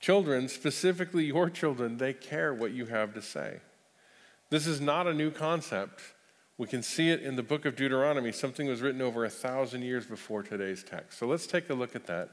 children, 0.00 0.48
specifically 0.48 1.26
your 1.26 1.50
children, 1.50 1.98
they 1.98 2.14
care 2.14 2.54
what 2.54 2.72
you 2.72 2.86
have 2.86 3.12
to 3.12 3.20
say. 3.20 3.60
This 4.50 4.66
is 4.66 4.80
not 4.80 5.06
a 5.06 5.14
new 5.14 5.30
concept. 5.30 6.00
We 6.56 6.66
can 6.66 6.82
see 6.82 7.10
it 7.10 7.22
in 7.22 7.36
the 7.36 7.42
book 7.42 7.64
of 7.66 7.76
Deuteronomy. 7.76 8.32
Something 8.32 8.66
was 8.66 8.80
written 8.80 9.02
over 9.02 9.24
a 9.24 9.30
thousand 9.30 9.82
years 9.82 10.06
before 10.06 10.42
today's 10.42 10.82
text. 10.82 11.18
So 11.18 11.26
let's 11.26 11.46
take 11.46 11.70
a 11.70 11.74
look 11.74 11.94
at 11.94 12.06
that. 12.06 12.30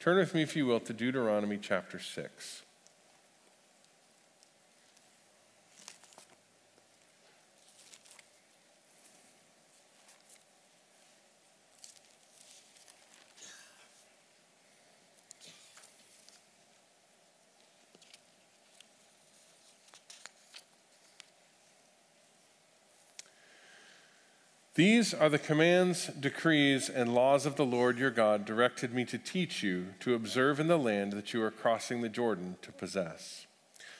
Turn 0.00 0.16
with 0.16 0.34
me, 0.34 0.42
if 0.42 0.56
you 0.56 0.66
will, 0.66 0.80
to 0.80 0.92
Deuteronomy 0.92 1.58
chapter 1.60 1.98
6. 1.98 2.62
These 24.78 25.12
are 25.12 25.28
the 25.28 25.40
commands, 25.40 26.06
decrees, 26.06 26.88
and 26.88 27.12
laws 27.12 27.46
of 27.46 27.56
the 27.56 27.66
Lord 27.66 27.98
your 27.98 28.12
God 28.12 28.44
directed 28.44 28.94
me 28.94 29.04
to 29.06 29.18
teach 29.18 29.60
you 29.60 29.86
to 29.98 30.14
observe 30.14 30.60
in 30.60 30.68
the 30.68 30.78
land 30.78 31.14
that 31.14 31.34
you 31.34 31.42
are 31.42 31.50
crossing 31.50 32.00
the 32.00 32.08
Jordan 32.08 32.58
to 32.62 32.70
possess, 32.70 33.48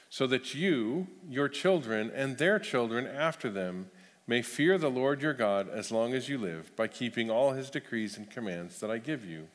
so 0.09 0.25
that 0.29 0.55
you, 0.55 1.09
your 1.29 1.49
children, 1.49 2.13
and 2.15 2.39
their 2.39 2.61
children 2.61 3.09
after 3.09 3.51
them 3.51 3.91
may 4.29 4.41
fear 4.41 4.79
the 4.79 4.89
Lord 4.89 5.21
your 5.21 5.33
God 5.33 5.69
as 5.69 5.91
long 5.91 6.15
as 6.15 6.29
you 6.29 6.39
live, 6.39 6.71
by 6.77 6.87
keeping 6.87 7.29
all 7.29 7.55
his 7.55 7.71
decrees 7.71 8.17
and 8.17 8.31
commands 8.31 8.79
that 8.79 8.89
I 8.89 8.99
give 8.99 9.25
you, 9.25 9.49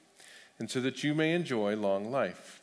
and 0.59 0.69
so 0.69 0.81
that 0.81 1.05
you 1.05 1.15
may 1.15 1.31
enjoy 1.31 1.77
long 1.77 2.11
life. 2.11 2.61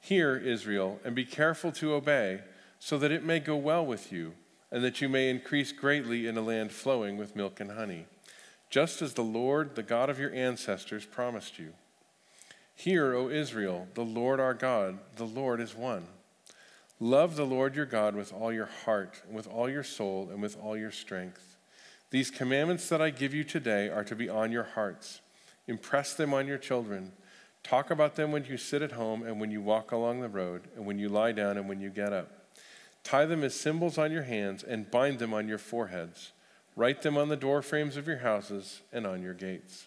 Hear, 0.00 0.36
Israel, 0.36 0.98
and 1.04 1.14
be 1.14 1.24
careful 1.24 1.70
to 1.70 1.94
obey, 1.94 2.40
so 2.80 2.98
that 2.98 3.12
it 3.12 3.22
may 3.22 3.38
go 3.38 3.54
well 3.54 3.86
with 3.86 4.10
you 4.10 4.34
and 4.74 4.82
that 4.82 5.00
you 5.00 5.08
may 5.08 5.30
increase 5.30 5.70
greatly 5.70 6.26
in 6.26 6.36
a 6.36 6.42
land 6.42 6.72
flowing 6.72 7.16
with 7.16 7.36
milk 7.36 7.60
and 7.60 7.70
honey, 7.70 8.06
just 8.68 9.00
as 9.02 9.14
the 9.14 9.22
Lord, 9.22 9.76
the 9.76 9.84
God 9.84 10.10
of 10.10 10.18
your 10.18 10.34
ancestors, 10.34 11.06
promised 11.06 11.60
you. 11.60 11.74
Hear, 12.74 13.14
O 13.14 13.28
Israel, 13.28 13.86
the 13.94 14.02
Lord 14.02 14.40
our 14.40 14.52
God, 14.52 14.98
the 15.14 15.26
Lord 15.26 15.60
is 15.60 15.76
one. 15.76 16.06
Love 16.98 17.36
the 17.36 17.46
Lord 17.46 17.76
your 17.76 17.86
God 17.86 18.16
with 18.16 18.32
all 18.32 18.52
your 18.52 18.68
heart, 18.84 19.22
and 19.24 19.36
with 19.36 19.46
all 19.46 19.70
your 19.70 19.84
soul, 19.84 20.28
and 20.32 20.42
with 20.42 20.58
all 20.60 20.76
your 20.76 20.90
strength. 20.90 21.56
These 22.10 22.32
commandments 22.32 22.88
that 22.88 23.00
I 23.00 23.10
give 23.10 23.32
you 23.32 23.44
today 23.44 23.88
are 23.88 24.02
to 24.02 24.16
be 24.16 24.28
on 24.28 24.50
your 24.50 24.64
hearts. 24.64 25.20
Impress 25.68 26.14
them 26.14 26.34
on 26.34 26.48
your 26.48 26.58
children. 26.58 27.12
Talk 27.62 27.92
about 27.92 28.16
them 28.16 28.32
when 28.32 28.44
you 28.44 28.56
sit 28.56 28.82
at 28.82 28.92
home 28.92 29.22
and 29.22 29.40
when 29.40 29.52
you 29.52 29.62
walk 29.62 29.92
along 29.92 30.20
the 30.20 30.28
road, 30.28 30.62
and 30.74 30.84
when 30.84 30.98
you 30.98 31.08
lie 31.08 31.30
down 31.30 31.58
and 31.58 31.68
when 31.68 31.80
you 31.80 31.90
get 31.90 32.12
up. 32.12 32.43
Tie 33.04 33.26
them 33.26 33.44
as 33.44 33.54
symbols 33.54 33.98
on 33.98 34.10
your 34.10 34.22
hands 34.22 34.62
and 34.62 34.90
bind 34.90 35.18
them 35.18 35.34
on 35.34 35.46
your 35.46 35.58
foreheads. 35.58 36.32
Write 36.74 37.02
them 37.02 37.16
on 37.16 37.28
the 37.28 37.36
door 37.36 37.62
frames 37.62 37.96
of 37.96 38.08
your 38.08 38.18
houses 38.18 38.80
and 38.92 39.06
on 39.06 39.22
your 39.22 39.34
gates. 39.34 39.86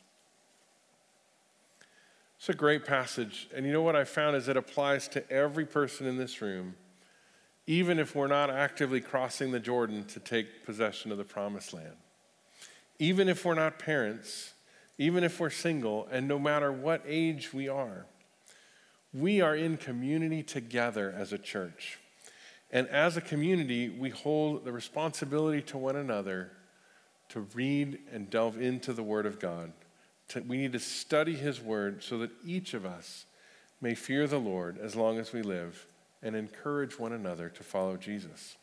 It's 2.37 2.49
a 2.49 2.53
great 2.53 2.85
passage. 2.85 3.49
And 3.53 3.65
you 3.65 3.73
know 3.73 3.81
what 3.81 3.95
I 3.95 4.03
found 4.03 4.35
is 4.35 4.47
it 4.47 4.55
applies 4.55 5.07
to 5.09 5.29
every 5.31 5.65
person 5.65 6.05
in 6.05 6.17
this 6.17 6.41
room, 6.41 6.75
even 7.65 7.97
if 7.97 8.15
we're 8.15 8.27
not 8.27 8.51
actively 8.51 9.01
crossing 9.01 9.51
the 9.51 9.59
Jordan 9.59 10.05
to 10.05 10.19
take 10.19 10.63
possession 10.63 11.11
of 11.11 11.17
the 11.17 11.23
promised 11.23 11.73
land. 11.73 11.95
Even 12.99 13.27
if 13.27 13.43
we're 13.43 13.55
not 13.55 13.79
parents, 13.79 14.53
even 14.99 15.23
if 15.23 15.39
we're 15.39 15.49
single, 15.49 16.07
and 16.11 16.27
no 16.27 16.37
matter 16.37 16.71
what 16.71 17.01
age 17.05 17.51
we 17.53 17.67
are, 17.67 18.05
we 19.13 19.41
are 19.41 19.55
in 19.55 19.77
community 19.77 20.43
together 20.43 21.13
as 21.17 21.33
a 21.33 21.37
church. 21.37 21.99
And 22.71 22.87
as 22.89 23.15
a 23.15 23.21
community, 23.21 23.89
we 23.89 24.09
hold 24.09 24.65
the 24.65 24.71
responsibility 24.71 25.61
to 25.63 25.77
one 25.77 25.95
another 25.95 26.51
to 27.29 27.41
read 27.53 27.99
and 28.11 28.29
delve 28.29 28.59
into 28.61 28.93
the 28.93 29.03
Word 29.03 29.25
of 29.25 29.39
God. 29.39 29.71
To, 30.29 30.41
we 30.41 30.57
need 30.57 30.73
to 30.73 30.79
study 30.79 31.33
His 31.33 31.61
Word 31.61 32.03
so 32.03 32.17
that 32.19 32.31
each 32.45 32.73
of 32.73 32.85
us 32.85 33.25
may 33.79 33.95
fear 33.95 34.27
the 34.27 34.39
Lord 34.39 34.77
as 34.79 34.95
long 34.95 35.17
as 35.17 35.31
we 35.31 35.41
live 35.41 35.87
and 36.21 36.35
encourage 36.35 36.99
one 36.99 37.13
another 37.13 37.49
to 37.49 37.63
follow 37.63 37.95
Jesus. 37.95 38.57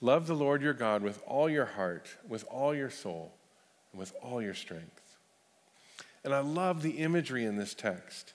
Love 0.00 0.26
the 0.26 0.34
Lord 0.34 0.62
your 0.62 0.74
God 0.74 1.02
with 1.02 1.22
all 1.26 1.48
your 1.48 1.64
heart, 1.64 2.08
with 2.28 2.44
all 2.50 2.74
your 2.74 2.90
soul, 2.90 3.32
and 3.92 4.00
with 4.00 4.12
all 4.22 4.42
your 4.42 4.54
strength. 4.54 5.00
And 6.24 6.34
I 6.34 6.40
love 6.40 6.82
the 6.82 6.98
imagery 6.98 7.44
in 7.44 7.56
this 7.56 7.72
text. 7.72 8.32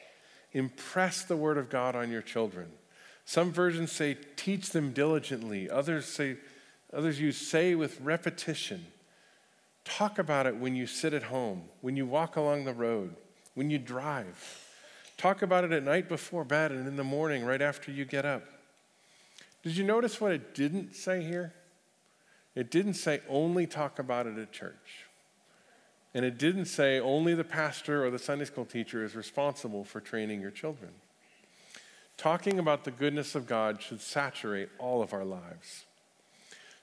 Impress 0.54 1.24
the 1.24 1.36
Word 1.36 1.58
of 1.58 1.70
God 1.70 1.96
on 1.96 2.12
your 2.12 2.22
children. 2.22 2.72
Some 3.26 3.52
versions 3.52 3.92
say, 3.92 4.18
teach 4.36 4.70
them 4.72 4.92
diligently. 4.92 5.70
Others 5.70 6.06
say, 6.06 6.38
others 6.94 7.20
use 7.20 7.38
say 7.38 7.76
with 7.76 8.00
repetition. 8.02 8.86
Talk 9.86 10.20
about 10.20 10.46
it 10.46 10.56
when 10.56 10.76
you 10.76 10.88
sit 10.88 11.14
at 11.14 11.24
home, 11.24 11.64
when 11.82 11.96
you 11.96 12.06
walk 12.06 12.36
along 12.36 12.66
the 12.66 12.74
road, 12.74 13.16
when 13.56 13.70
you 13.70 13.80
drive. 13.80 14.68
Talk 15.18 15.42
about 15.42 15.64
it 15.64 15.72
at 15.72 15.84
night 15.84 16.10
before 16.10 16.44
bed 16.44 16.72
and 16.72 16.88
in 16.88 16.96
the 16.96 17.04
morning 17.04 17.46
right 17.46 17.62
after 17.62 17.92
you 17.92 18.06
get 18.06 18.26
up. 18.26 18.44
Did 19.64 19.78
you 19.78 19.84
notice 19.84 20.20
what 20.20 20.32
it 20.32 20.56
didn't 20.56 20.96
say 20.96 21.24
here? 21.24 21.54
It 22.56 22.72
didn't 22.72 22.96
say 22.96 23.22
only 23.30 23.68
talk 23.68 24.00
about 24.00 24.28
it 24.28 24.38
at 24.38 24.52
church. 24.52 25.06
And 26.14 26.26
it 26.26 26.38
didn't 26.38 26.66
say 26.66 27.00
only 27.00 27.34
the 27.34 27.44
pastor 27.44 28.04
or 28.04 28.10
the 28.10 28.20
Sunday 28.20 28.46
school 28.46 28.66
teacher 28.66 29.06
is 29.06 29.16
responsible 29.16 29.84
for 29.84 30.02
training 30.02 30.42
your 30.42 30.52
children. 30.52 30.92
Talking 32.22 32.60
about 32.60 32.84
the 32.84 32.92
goodness 32.92 33.34
of 33.34 33.48
God 33.48 33.82
should 33.82 34.00
saturate 34.00 34.70
all 34.78 35.02
of 35.02 35.12
our 35.12 35.26
lives. 35.26 35.88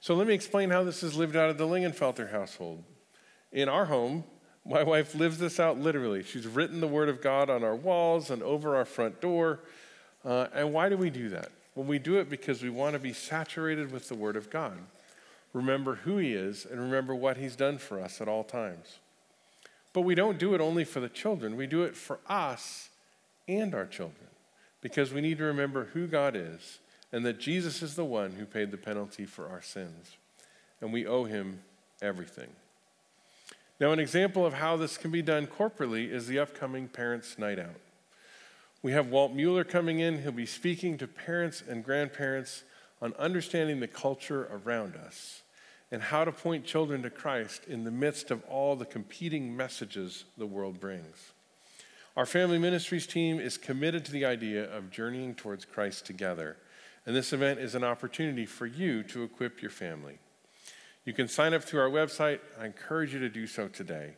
So 0.00 0.16
let 0.16 0.26
me 0.26 0.34
explain 0.34 0.70
how 0.70 0.82
this 0.82 1.04
is 1.04 1.14
lived 1.14 1.36
out 1.36 1.48
of 1.48 1.58
the 1.58 1.64
Lingenfelter 1.64 2.32
household. 2.32 2.82
In 3.52 3.68
our 3.68 3.84
home, 3.84 4.24
my 4.66 4.82
wife 4.82 5.14
lives 5.14 5.38
this 5.38 5.60
out 5.60 5.78
literally. 5.78 6.24
She's 6.24 6.48
written 6.48 6.80
the 6.80 6.88
Word 6.88 7.08
of 7.08 7.22
God 7.22 7.50
on 7.50 7.62
our 7.62 7.76
walls 7.76 8.30
and 8.30 8.42
over 8.42 8.74
our 8.74 8.84
front 8.84 9.20
door. 9.20 9.60
Uh, 10.24 10.48
and 10.52 10.72
why 10.72 10.88
do 10.88 10.96
we 10.96 11.08
do 11.08 11.28
that? 11.28 11.52
Well, 11.76 11.86
we 11.86 12.00
do 12.00 12.18
it 12.18 12.28
because 12.28 12.60
we 12.60 12.70
want 12.70 12.94
to 12.94 12.98
be 12.98 13.12
saturated 13.12 13.92
with 13.92 14.08
the 14.08 14.16
Word 14.16 14.34
of 14.34 14.50
God. 14.50 14.76
Remember 15.52 15.94
who 15.94 16.16
He 16.16 16.32
is 16.32 16.66
and 16.66 16.80
remember 16.80 17.14
what 17.14 17.36
He's 17.36 17.54
done 17.54 17.78
for 17.78 18.00
us 18.00 18.20
at 18.20 18.26
all 18.26 18.42
times. 18.42 18.98
But 19.92 20.00
we 20.00 20.16
don't 20.16 20.40
do 20.40 20.56
it 20.56 20.60
only 20.60 20.82
for 20.82 20.98
the 20.98 21.08
children, 21.08 21.54
we 21.54 21.68
do 21.68 21.84
it 21.84 21.94
for 21.94 22.18
us 22.26 22.88
and 23.46 23.72
our 23.72 23.86
children 23.86 24.26
because 24.80 25.12
we 25.12 25.20
need 25.20 25.38
to 25.38 25.44
remember 25.44 25.84
who 25.92 26.06
God 26.06 26.36
is 26.36 26.78
and 27.12 27.24
that 27.24 27.40
Jesus 27.40 27.82
is 27.82 27.94
the 27.94 28.04
one 28.04 28.32
who 28.32 28.44
paid 28.44 28.70
the 28.70 28.76
penalty 28.76 29.24
for 29.24 29.48
our 29.48 29.62
sins. 29.62 30.16
And 30.80 30.92
we 30.92 31.06
owe 31.06 31.24
him 31.24 31.60
everything. 32.02 32.50
Now, 33.80 33.92
an 33.92 33.98
example 33.98 34.44
of 34.44 34.54
how 34.54 34.76
this 34.76 34.98
can 34.98 35.10
be 35.10 35.22
done 35.22 35.46
corporately 35.46 36.10
is 36.10 36.26
the 36.26 36.38
upcoming 36.38 36.88
Parents' 36.88 37.38
Night 37.38 37.58
Out. 37.58 37.80
We 38.82 38.92
have 38.92 39.08
Walt 39.08 39.32
Mueller 39.32 39.64
coming 39.64 40.00
in. 40.00 40.22
He'll 40.22 40.32
be 40.32 40.46
speaking 40.46 40.98
to 40.98 41.06
parents 41.06 41.62
and 41.66 41.84
grandparents 41.84 42.64
on 43.00 43.14
understanding 43.18 43.80
the 43.80 43.88
culture 43.88 44.48
around 44.52 44.96
us 44.96 45.42
and 45.90 46.02
how 46.02 46.24
to 46.24 46.32
point 46.32 46.64
children 46.64 47.02
to 47.02 47.10
Christ 47.10 47.64
in 47.66 47.84
the 47.84 47.90
midst 47.90 48.30
of 48.30 48.44
all 48.44 48.76
the 48.76 48.84
competing 48.84 49.56
messages 49.56 50.24
the 50.36 50.46
world 50.46 50.80
brings. 50.80 51.32
Our 52.18 52.26
family 52.26 52.58
ministries 52.58 53.06
team 53.06 53.38
is 53.38 53.56
committed 53.56 54.04
to 54.06 54.10
the 54.10 54.24
idea 54.24 54.64
of 54.76 54.90
journeying 54.90 55.36
towards 55.36 55.64
Christ 55.64 56.04
together. 56.04 56.56
And 57.06 57.14
this 57.14 57.32
event 57.32 57.60
is 57.60 57.76
an 57.76 57.84
opportunity 57.84 58.44
for 58.44 58.66
you 58.66 59.04
to 59.04 59.22
equip 59.22 59.62
your 59.62 59.70
family. 59.70 60.18
You 61.04 61.12
can 61.12 61.28
sign 61.28 61.54
up 61.54 61.62
through 61.62 61.78
our 61.78 61.88
website. 61.88 62.40
I 62.60 62.66
encourage 62.66 63.14
you 63.14 63.20
to 63.20 63.28
do 63.28 63.46
so 63.46 63.68
today. 63.68 64.14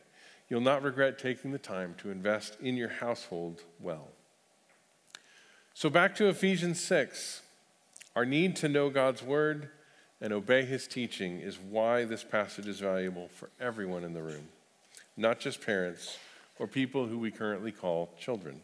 You'll 0.49 0.61
not 0.61 0.81
regret 0.81 1.19
taking 1.19 1.51
the 1.51 1.59
time 1.59 1.93
to 1.99 2.09
invest 2.09 2.57
in 2.59 2.75
your 2.75 2.89
household 2.89 3.61
well. 3.79 4.07
So, 5.75 5.87
back 5.87 6.15
to 6.15 6.27
Ephesians 6.27 6.83
6 6.83 7.43
our 8.15 8.25
need 8.25 8.55
to 8.57 8.67
know 8.67 8.89
God's 8.89 9.21
word 9.21 9.69
and 10.19 10.33
obey 10.33 10.65
his 10.65 10.87
teaching 10.87 11.39
is 11.39 11.59
why 11.59 12.05
this 12.05 12.23
passage 12.23 12.67
is 12.67 12.79
valuable 12.79 13.27
for 13.27 13.51
everyone 13.59 14.03
in 14.03 14.15
the 14.15 14.23
room, 14.23 14.47
not 15.15 15.39
just 15.39 15.63
parents 15.63 16.17
or 16.59 16.67
people 16.67 17.07
who 17.07 17.17
we 17.17 17.31
currently 17.31 17.71
call 17.71 18.13
children. 18.19 18.61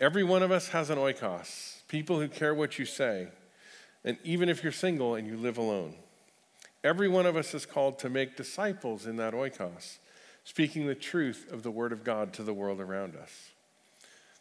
Every 0.00 0.24
one 0.24 0.42
of 0.42 0.50
us 0.50 0.68
has 0.68 0.90
an 0.90 0.98
oikos, 0.98 1.86
people 1.88 2.20
who 2.20 2.28
care 2.28 2.54
what 2.54 2.78
you 2.78 2.84
say, 2.84 3.28
and 4.04 4.18
even 4.24 4.48
if 4.48 4.62
you're 4.62 4.72
single 4.72 5.14
and 5.14 5.26
you 5.26 5.36
live 5.36 5.56
alone. 5.56 5.94
Every 6.82 7.08
one 7.08 7.24
of 7.24 7.36
us 7.36 7.54
is 7.54 7.64
called 7.64 7.98
to 8.00 8.10
make 8.10 8.36
disciples 8.36 9.06
in 9.06 9.16
that 9.16 9.32
oikos, 9.32 9.98
speaking 10.44 10.86
the 10.86 10.94
truth 10.94 11.50
of 11.50 11.62
the 11.62 11.70
Word 11.70 11.92
of 11.92 12.04
God 12.04 12.32
to 12.34 12.42
the 12.42 12.52
world 12.52 12.80
around 12.80 13.16
us. 13.16 13.50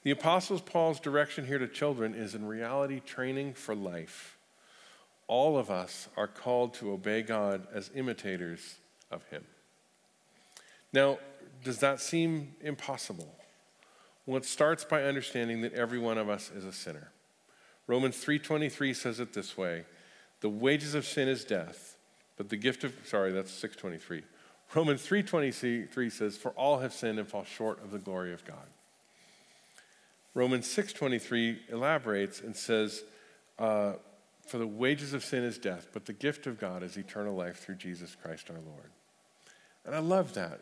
The 0.04 0.12
Apostle 0.12 0.60
Paul's 0.60 1.00
direction 1.00 1.48
here 1.48 1.60
to 1.60 1.68
children 1.68 2.14
is 2.14 2.36
in 2.36 2.46
reality 2.46 3.00
training 3.00 3.54
for 3.54 3.74
life. 3.74 4.38
All 5.28 5.58
of 5.58 5.72
us 5.72 6.10
are 6.18 6.28
called 6.28 6.74
to 6.76 6.92
obey 6.92 7.22
God 7.22 7.66
as 7.74 7.90
imitators 7.96 8.76
of 9.10 9.24
Him. 9.28 9.46
Now, 10.94 11.18
does 11.64 11.80
that 11.80 12.00
seem 12.00 12.56
impossible? 12.62 13.36
Well, 14.26 14.38
it 14.38 14.46
starts 14.46 14.86
by 14.86 15.04
understanding 15.04 15.62
that 15.62 15.74
every 15.74 16.00
one 16.00 16.18
of 16.18 16.30
us 16.30 16.52
is 16.52 16.64
a 16.64 16.72
sinner. 16.72 17.12
Romans 17.88 18.18
3:23 18.24 18.94
says 18.94 19.20
it 19.20 19.34
this 19.34 19.58
way: 19.58 19.86
"The 20.40 20.50
wages 20.50 20.96
of 20.96 21.06
sin 21.06 21.28
is 21.28 21.44
death, 21.44 21.98
but 22.38 22.50
the 22.50 22.56
gift 22.56 22.84
of 22.84 22.96
sorry, 23.06 23.32
that's 23.32 23.52
623. 23.52 24.24
Romans 24.74 25.02
3:23 25.02 26.10
says, 26.10 26.38
"For 26.38 26.52
all 26.52 26.80
have 26.80 26.94
sinned 26.94 27.20
and 27.20 27.28
fall 27.28 27.44
short 27.44 27.84
of 27.84 27.92
the 27.92 28.00
glory 28.00 28.32
of 28.32 28.46
God." 28.46 28.70
Romans 30.34 30.70
6:23 30.70 31.64
elaborates 31.70 32.40
and 32.40 32.56
says, 32.56 33.04
uh, 33.60 33.96
"For 34.48 34.58
the 34.58 34.68
wages 34.68 35.14
of 35.14 35.24
sin 35.24 35.44
is 35.44 35.58
death, 35.58 35.90
but 35.92 36.06
the 36.06 36.14
gift 36.14 36.48
of 36.48 36.60
God 36.60 36.82
is 36.82 36.98
eternal 36.98 37.36
life 37.36 37.60
through 37.60 37.76
Jesus 37.76 38.16
Christ 38.16 38.50
our 38.50 38.60
Lord." 38.60 38.92
And 39.86 39.94
I 39.94 40.00
love 40.00 40.34
that. 40.36 40.62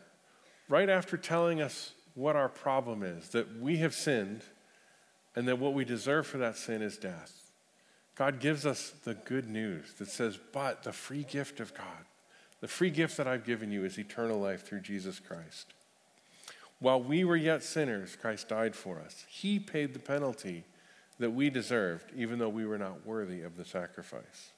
Right 0.72 0.88
after 0.88 1.18
telling 1.18 1.60
us 1.60 1.92
what 2.14 2.34
our 2.34 2.48
problem 2.48 3.02
is, 3.02 3.28
that 3.28 3.58
we 3.58 3.76
have 3.76 3.92
sinned, 3.92 4.40
and 5.36 5.46
that 5.46 5.58
what 5.58 5.74
we 5.74 5.84
deserve 5.84 6.26
for 6.26 6.38
that 6.38 6.56
sin 6.56 6.80
is 6.80 6.96
death. 6.96 7.52
God 8.14 8.40
gives 8.40 8.64
us 8.64 8.88
the 8.88 9.12
good 9.12 9.50
news 9.50 9.92
that 9.98 10.08
says, 10.08 10.38
"But 10.38 10.82
the 10.82 10.94
free 10.94 11.24
gift 11.24 11.60
of 11.60 11.74
God, 11.74 12.06
the 12.60 12.68
free 12.68 12.88
gift 12.88 13.18
that 13.18 13.26
I've 13.26 13.44
given 13.44 13.70
you 13.70 13.84
is 13.84 13.98
eternal 13.98 14.40
life 14.40 14.64
through 14.64 14.80
Jesus 14.80 15.20
Christ." 15.20 15.74
While 16.78 17.02
we 17.02 17.22
were 17.22 17.36
yet 17.36 17.62
sinners, 17.62 18.16
Christ 18.16 18.48
died 18.48 18.74
for 18.74 18.98
us. 18.98 19.26
He 19.28 19.60
paid 19.60 19.92
the 19.92 20.00
penalty 20.00 20.64
that 21.18 21.32
we 21.32 21.50
deserved, 21.50 22.10
even 22.16 22.38
though 22.38 22.48
we 22.48 22.64
were 22.64 22.78
not 22.78 23.04
worthy 23.04 23.42
of 23.42 23.58
the 23.58 23.66
sacrifice. 23.66 24.52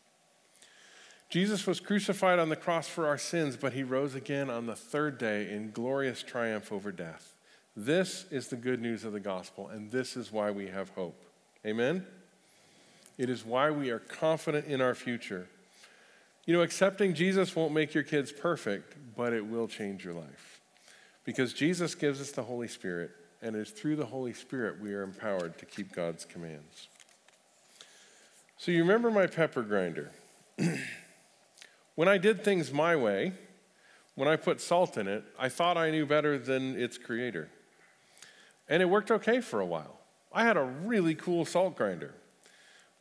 Jesus 1.28 1.66
was 1.66 1.80
crucified 1.80 2.38
on 2.38 2.48
the 2.48 2.56
cross 2.56 2.86
for 2.86 3.06
our 3.06 3.18
sins, 3.18 3.56
but 3.56 3.72
he 3.72 3.82
rose 3.82 4.14
again 4.14 4.50
on 4.50 4.66
the 4.66 4.76
third 4.76 5.18
day 5.18 5.50
in 5.50 5.70
glorious 5.72 6.22
triumph 6.22 6.70
over 6.70 6.92
death. 6.92 7.34
This 7.76 8.26
is 8.30 8.48
the 8.48 8.56
good 8.56 8.80
news 8.80 9.04
of 9.04 9.12
the 9.12 9.20
gospel, 9.20 9.68
and 9.68 9.90
this 9.90 10.16
is 10.16 10.30
why 10.30 10.50
we 10.52 10.68
have 10.68 10.90
hope. 10.90 11.20
Amen? 11.66 12.06
It 13.18 13.28
is 13.28 13.44
why 13.44 13.70
we 13.70 13.90
are 13.90 13.98
confident 13.98 14.66
in 14.66 14.80
our 14.80 14.94
future. 14.94 15.48
You 16.46 16.54
know, 16.54 16.62
accepting 16.62 17.14
Jesus 17.14 17.56
won't 17.56 17.72
make 17.72 17.94
your 17.94 18.04
kids 18.04 18.30
perfect, 18.30 18.94
but 19.16 19.32
it 19.32 19.46
will 19.46 19.66
change 19.66 20.04
your 20.04 20.14
life. 20.14 20.60
Because 21.24 21.52
Jesus 21.52 21.94
gives 21.94 22.20
us 22.20 22.32
the 22.32 22.42
Holy 22.42 22.68
Spirit, 22.68 23.10
and 23.40 23.56
it 23.56 23.60
is 23.60 23.70
through 23.70 23.96
the 23.96 24.06
Holy 24.06 24.34
Spirit 24.34 24.80
we 24.80 24.92
are 24.94 25.02
empowered 25.02 25.58
to 25.58 25.64
keep 25.64 25.92
God's 25.92 26.24
commands. 26.24 26.88
So, 28.56 28.70
you 28.70 28.82
remember 28.82 29.10
my 29.10 29.26
pepper 29.26 29.62
grinder? 29.62 30.12
when 31.94 32.08
I 32.08 32.18
did 32.18 32.42
things 32.42 32.72
my 32.72 32.96
way, 32.96 33.32
when 34.14 34.28
I 34.28 34.36
put 34.36 34.60
salt 34.60 34.96
in 34.96 35.08
it, 35.08 35.24
I 35.38 35.48
thought 35.48 35.76
I 35.76 35.90
knew 35.90 36.06
better 36.06 36.38
than 36.38 36.80
its 36.80 36.98
creator. 36.98 37.48
And 38.68 38.82
it 38.82 38.86
worked 38.86 39.10
okay 39.10 39.40
for 39.40 39.60
a 39.60 39.66
while. 39.66 40.00
I 40.32 40.44
had 40.44 40.56
a 40.56 40.62
really 40.62 41.14
cool 41.14 41.44
salt 41.44 41.76
grinder. 41.76 42.14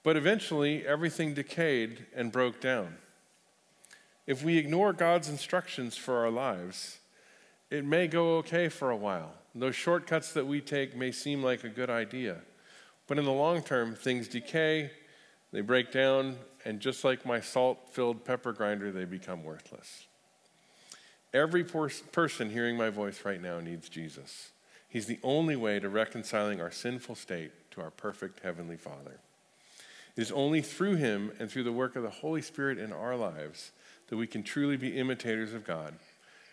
But 0.04 0.18
eventually, 0.18 0.86
everything 0.86 1.34
decayed 1.34 2.06
and 2.16 2.32
broke 2.32 2.60
down. 2.60 2.98
If 4.28 4.44
we 4.44 4.58
ignore 4.58 4.94
God's 4.94 5.30
instructions 5.30 5.96
for 5.96 6.18
our 6.18 6.30
lives, 6.30 7.00
it 7.70 7.86
may 7.86 8.08
go 8.08 8.38
okay 8.38 8.70
for 8.70 8.90
a 8.90 8.96
while. 8.96 9.34
Those 9.56 9.76
shortcuts 9.76 10.34
that 10.34 10.48
we 10.48 10.62
take 10.62 10.96
may 10.96 11.12
seem 11.12 11.44
like 11.44 11.64
a 11.64 11.70
good 11.70 11.90
idea. 11.90 12.38
But 13.08 13.18
in 13.18 13.26
the 13.26 13.32
long 13.32 13.62
term, 13.62 13.96
things 13.96 14.28
decay, 14.28 14.92
they 15.52 15.62
break 15.62 15.92
down, 15.92 16.38
and 16.66 16.80
just 16.80 17.04
like 17.04 17.26
my 17.26 17.40
salt 17.40 17.90
filled 17.92 18.24
pepper 18.26 18.54
grinder, 18.54 18.92
they 18.92 19.06
become 19.06 19.44
worthless. 19.44 20.08
Every 21.34 21.64
person 21.64 22.52
hearing 22.52 22.78
my 22.78 22.90
voice 22.90 23.26
right 23.26 23.42
now 23.42 23.60
needs 23.60 23.90
Jesus. 23.90 24.52
He's 24.88 25.08
the 25.08 25.20
only 25.24 25.56
way 25.56 25.80
to 25.80 25.90
reconciling 25.90 26.62
our 26.62 26.70
sinful 26.70 27.16
state 27.16 27.52
to 27.72 27.82
our 27.82 27.90
perfect 27.90 28.42
Heavenly 28.42 28.78
Father. 28.78 29.20
It 30.16 30.22
is 30.22 30.32
only 30.32 30.62
through 30.62 30.98
Him 30.98 31.32
and 31.40 31.50
through 31.50 31.64
the 31.64 31.72
work 31.72 31.96
of 31.96 32.04
the 32.04 32.10
Holy 32.12 32.44
Spirit 32.44 32.78
in 32.78 32.94
our 32.94 33.16
lives 33.16 33.72
that 34.08 34.18
we 34.18 34.28
can 34.28 34.44
truly 34.44 34.78
be 34.78 34.98
imitators 35.00 35.54
of 35.54 35.66
God 35.66 35.96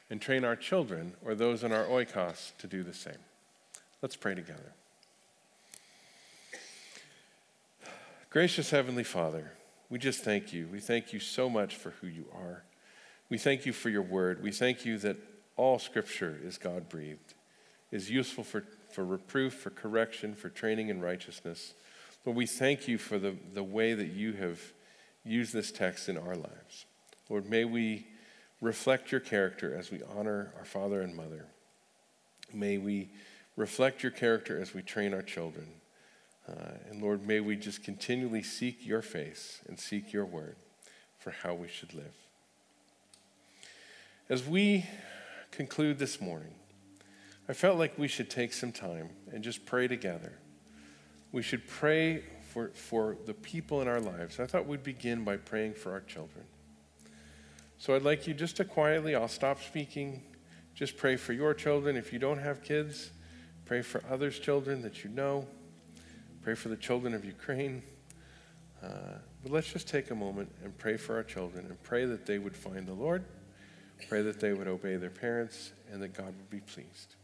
and 0.08 0.20
train 0.20 0.44
our 0.44 0.56
children 0.56 1.12
or 1.22 1.34
those 1.34 1.62
in 1.62 1.72
our 1.72 1.84
oikos 1.84 2.56
to 2.56 2.66
do 2.66 2.82
the 2.82 2.94
same. 2.94 3.18
Let's 4.00 4.16
pray 4.16 4.34
together. 4.34 4.72
Gracious 8.30 8.70
Heavenly 8.70 9.04
Father, 9.04 9.52
we 9.90 9.98
just 9.98 10.22
thank 10.22 10.52
you. 10.52 10.68
We 10.72 10.78
thank 10.78 11.12
you 11.12 11.18
so 11.20 11.50
much 11.50 11.74
for 11.74 11.90
who 12.00 12.06
you 12.06 12.26
are. 12.32 12.62
We 13.28 13.38
thank 13.38 13.66
you 13.66 13.72
for 13.72 13.90
your 13.90 14.02
word. 14.02 14.42
We 14.42 14.52
thank 14.52 14.84
you 14.84 14.98
that 14.98 15.16
all 15.56 15.78
scripture 15.78 16.38
is 16.42 16.56
God 16.56 16.88
breathed, 16.88 17.34
is 17.90 18.10
useful 18.10 18.44
for, 18.44 18.64
for 18.92 19.04
reproof, 19.04 19.54
for 19.54 19.70
correction, 19.70 20.34
for 20.34 20.48
training 20.48 20.88
in 20.88 21.00
righteousness. 21.00 21.74
Lord, 22.24 22.36
we 22.36 22.46
thank 22.46 22.86
you 22.86 22.98
for 22.98 23.18
the, 23.18 23.34
the 23.52 23.62
way 23.62 23.94
that 23.94 24.08
you 24.08 24.32
have 24.34 24.60
used 25.24 25.52
this 25.52 25.72
text 25.72 26.08
in 26.08 26.16
our 26.16 26.36
lives. 26.36 26.86
Lord, 27.28 27.48
may 27.48 27.64
we 27.64 28.06
reflect 28.60 29.10
your 29.10 29.20
character 29.20 29.76
as 29.76 29.90
we 29.90 30.00
honor 30.16 30.52
our 30.58 30.64
father 30.64 31.00
and 31.02 31.14
mother. 31.16 31.46
May 32.52 32.78
we 32.78 33.10
reflect 33.56 34.02
your 34.02 34.12
character 34.12 34.60
as 34.60 34.74
we 34.74 34.82
train 34.82 35.14
our 35.14 35.22
children. 35.22 35.66
Uh, 36.50 36.72
and 36.90 37.00
Lord, 37.00 37.26
may 37.26 37.40
we 37.40 37.56
just 37.56 37.84
continually 37.84 38.42
seek 38.42 38.84
your 38.84 39.02
face 39.02 39.60
and 39.68 39.78
seek 39.78 40.12
your 40.12 40.24
word 40.24 40.56
for 41.18 41.30
how 41.30 41.54
we 41.54 41.68
should 41.68 41.94
live. 41.94 42.14
As 44.28 44.46
we 44.46 44.86
conclude 45.50 45.98
this 45.98 46.20
morning, 46.20 46.54
I 47.48 47.52
felt 47.52 47.78
like 47.78 47.98
we 47.98 48.08
should 48.08 48.30
take 48.30 48.52
some 48.52 48.72
time 48.72 49.10
and 49.32 49.44
just 49.44 49.66
pray 49.66 49.86
together. 49.86 50.38
We 51.32 51.42
should 51.42 51.66
pray 51.68 52.24
for, 52.52 52.68
for 52.68 53.16
the 53.26 53.34
people 53.34 53.82
in 53.82 53.88
our 53.88 54.00
lives. 54.00 54.40
I 54.40 54.46
thought 54.46 54.66
we'd 54.66 54.82
begin 54.82 55.24
by 55.24 55.36
praying 55.36 55.74
for 55.74 55.92
our 55.92 56.00
children. 56.00 56.44
So 57.78 57.94
I'd 57.94 58.02
like 58.02 58.26
you 58.26 58.34
just 58.34 58.56
to 58.56 58.64
quietly, 58.64 59.14
I'll 59.14 59.28
stop 59.28 59.62
speaking, 59.62 60.22
just 60.74 60.96
pray 60.96 61.16
for 61.16 61.32
your 61.32 61.54
children. 61.54 61.96
If 61.96 62.12
you 62.12 62.18
don't 62.18 62.38
have 62.38 62.62
kids, 62.62 63.10
pray 63.66 63.82
for 63.82 64.02
others' 64.10 64.38
children 64.38 64.82
that 64.82 65.04
you 65.04 65.10
know. 65.10 65.46
Pray 66.50 66.56
for 66.56 66.68
the 66.68 66.76
children 66.76 67.14
of 67.14 67.24
Ukraine. 67.24 67.80
Uh, 68.82 68.88
but 69.40 69.52
let's 69.52 69.72
just 69.72 69.86
take 69.86 70.10
a 70.10 70.16
moment 70.16 70.50
and 70.64 70.76
pray 70.78 70.96
for 70.96 71.14
our 71.14 71.22
children 71.22 71.64
and 71.66 71.80
pray 71.84 72.06
that 72.06 72.26
they 72.26 72.40
would 72.40 72.56
find 72.56 72.88
the 72.88 72.92
Lord, 72.92 73.22
pray 74.08 74.22
that 74.22 74.40
they 74.40 74.52
would 74.52 74.66
obey 74.66 74.96
their 74.96 75.10
parents, 75.10 75.70
and 75.92 76.02
that 76.02 76.12
God 76.12 76.26
would 76.26 76.50
be 76.50 76.58
pleased. 76.58 77.14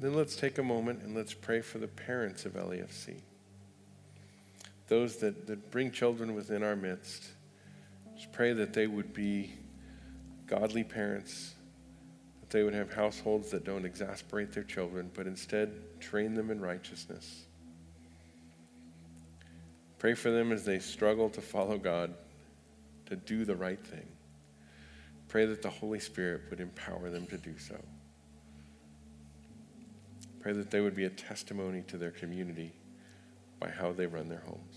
Then 0.00 0.14
let's 0.14 0.36
take 0.36 0.58
a 0.58 0.62
moment 0.62 1.02
and 1.02 1.14
let's 1.14 1.34
pray 1.34 1.60
for 1.60 1.78
the 1.78 1.88
parents 1.88 2.44
of 2.44 2.52
LEFC. 2.52 3.16
Those 4.86 5.16
that, 5.16 5.46
that 5.48 5.70
bring 5.70 5.90
children 5.90 6.34
within 6.34 6.62
our 6.62 6.76
midst. 6.76 7.26
Just 8.16 8.32
pray 8.32 8.52
that 8.52 8.72
they 8.72 8.86
would 8.86 9.12
be 9.12 9.52
godly 10.46 10.84
parents, 10.84 11.54
that 12.40 12.50
they 12.50 12.62
would 12.62 12.74
have 12.74 12.92
households 12.92 13.50
that 13.50 13.64
don't 13.64 13.84
exasperate 13.84 14.52
their 14.52 14.62
children, 14.62 15.10
but 15.14 15.26
instead 15.26 15.72
train 16.00 16.34
them 16.34 16.50
in 16.50 16.60
righteousness. 16.60 17.44
Pray 19.98 20.14
for 20.14 20.30
them 20.30 20.52
as 20.52 20.64
they 20.64 20.78
struggle 20.78 21.28
to 21.30 21.40
follow 21.40 21.76
God, 21.76 22.14
to 23.06 23.16
do 23.16 23.44
the 23.44 23.56
right 23.56 23.84
thing. 23.84 24.06
Pray 25.26 25.44
that 25.44 25.60
the 25.60 25.70
Holy 25.70 25.98
Spirit 25.98 26.42
would 26.50 26.60
empower 26.60 27.10
them 27.10 27.26
to 27.26 27.36
do 27.36 27.58
so. 27.58 27.76
Pray 30.48 30.56
that 30.56 30.70
they 30.70 30.80
would 30.80 30.96
be 30.96 31.04
a 31.04 31.10
testimony 31.10 31.82
to 31.88 31.98
their 31.98 32.10
community 32.10 32.72
by 33.60 33.68
how 33.68 33.92
they 33.92 34.06
run 34.06 34.30
their 34.30 34.40
homes. 34.46 34.76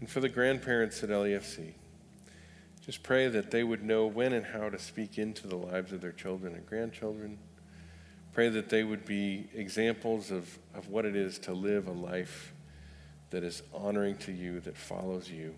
And 0.00 0.08
for 0.08 0.20
the 0.20 0.30
grandparents 0.30 1.02
at 1.02 1.10
LEFC, 1.10 1.74
just 2.80 3.02
pray 3.02 3.28
that 3.28 3.50
they 3.50 3.62
would 3.62 3.82
know 3.82 4.06
when 4.06 4.32
and 4.32 4.46
how 4.46 4.70
to 4.70 4.78
speak 4.78 5.18
into 5.18 5.46
the 5.46 5.56
lives 5.56 5.92
of 5.92 6.00
their 6.00 6.12
children 6.12 6.54
and 6.54 6.64
grandchildren. 6.64 7.36
Pray 8.32 8.48
that 8.48 8.70
they 8.70 8.84
would 8.84 9.04
be 9.04 9.50
examples 9.52 10.30
of, 10.30 10.58
of 10.74 10.88
what 10.88 11.04
it 11.04 11.14
is 11.14 11.38
to 11.40 11.52
live 11.52 11.88
a 11.88 11.92
life 11.92 12.54
that 13.28 13.44
is 13.44 13.62
honoring 13.74 14.16
to 14.16 14.32
you, 14.32 14.60
that 14.60 14.78
follows 14.78 15.28
you. 15.28 15.54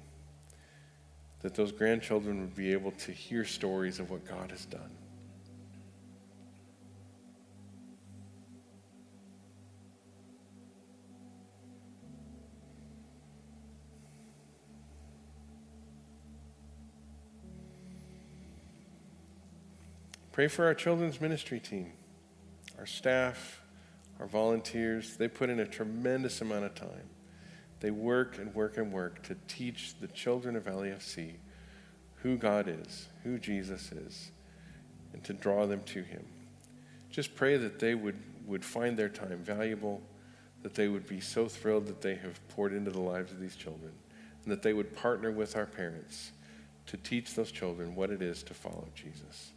That 1.40 1.54
those 1.54 1.72
grandchildren 1.72 2.40
would 2.40 2.56
be 2.56 2.72
able 2.72 2.90
to 2.92 3.12
hear 3.12 3.44
stories 3.44 4.00
of 4.00 4.10
what 4.10 4.26
God 4.26 4.50
has 4.50 4.64
done. 4.64 4.90
Pray 20.38 20.46
for 20.46 20.66
our 20.66 20.74
children's 20.74 21.20
ministry 21.20 21.58
team, 21.58 21.92
our 22.78 22.86
staff, 22.86 23.60
our 24.20 24.26
volunteers. 24.28 25.16
They 25.16 25.26
put 25.26 25.50
in 25.50 25.58
a 25.58 25.66
tremendous 25.66 26.40
amount 26.40 26.64
of 26.64 26.76
time. 26.76 27.10
They 27.80 27.90
work 27.90 28.38
and 28.38 28.54
work 28.54 28.76
and 28.76 28.92
work 28.92 29.22
to 29.24 29.36
teach 29.46 29.94
the 30.00 30.08
children 30.08 30.56
of 30.56 30.64
LEFC 30.64 31.34
who 32.22 32.36
God 32.36 32.68
is, 32.68 33.08
who 33.22 33.38
Jesus 33.38 33.92
is, 33.92 34.30
and 35.12 35.22
to 35.24 35.32
draw 35.32 35.66
them 35.66 35.82
to 35.86 36.02
Him. 36.02 36.24
Just 37.10 37.34
pray 37.34 37.56
that 37.56 37.78
they 37.78 37.94
would, 37.94 38.18
would 38.46 38.64
find 38.64 38.96
their 38.96 39.08
time 39.08 39.38
valuable, 39.38 40.02
that 40.62 40.74
they 40.74 40.88
would 40.88 41.06
be 41.06 41.20
so 41.20 41.46
thrilled 41.46 41.86
that 41.86 42.02
they 42.02 42.16
have 42.16 42.46
poured 42.48 42.72
into 42.72 42.90
the 42.90 43.00
lives 43.00 43.30
of 43.30 43.40
these 43.40 43.56
children, 43.56 43.92
and 44.42 44.52
that 44.52 44.62
they 44.62 44.72
would 44.72 44.96
partner 44.96 45.30
with 45.30 45.56
our 45.56 45.66
parents 45.66 46.32
to 46.86 46.96
teach 46.96 47.34
those 47.34 47.52
children 47.52 47.94
what 47.94 48.10
it 48.10 48.22
is 48.22 48.42
to 48.42 48.54
follow 48.54 48.88
Jesus. 48.94 49.52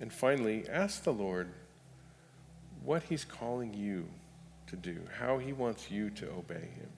And 0.00 0.12
finally, 0.12 0.64
ask 0.68 1.02
the 1.02 1.12
Lord 1.12 1.48
what 2.84 3.04
He's 3.04 3.24
calling 3.24 3.74
you 3.74 4.08
to 4.68 4.76
do, 4.76 5.00
how 5.18 5.38
He 5.38 5.52
wants 5.52 5.90
you 5.90 6.10
to 6.10 6.30
obey 6.30 6.54
Him. 6.76 6.90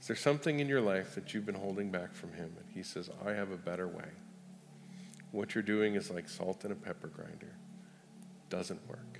Is 0.00 0.06
there 0.06 0.16
something 0.16 0.60
in 0.60 0.68
your 0.68 0.80
life 0.80 1.14
that 1.14 1.32
you've 1.32 1.46
been 1.46 1.54
holding 1.54 1.90
back 1.90 2.14
from 2.14 2.32
Him? 2.32 2.52
And 2.58 2.66
He 2.74 2.82
says, 2.82 3.10
I 3.24 3.32
have 3.32 3.50
a 3.50 3.56
better 3.56 3.86
way. 3.86 4.08
What 5.30 5.54
you're 5.54 5.62
doing 5.62 5.94
is 5.94 6.10
like 6.10 6.28
salt 6.28 6.64
in 6.64 6.72
a 6.72 6.74
pepper 6.76 7.08
grinder, 7.08 7.54
doesn't 8.48 8.80
work. 8.88 9.19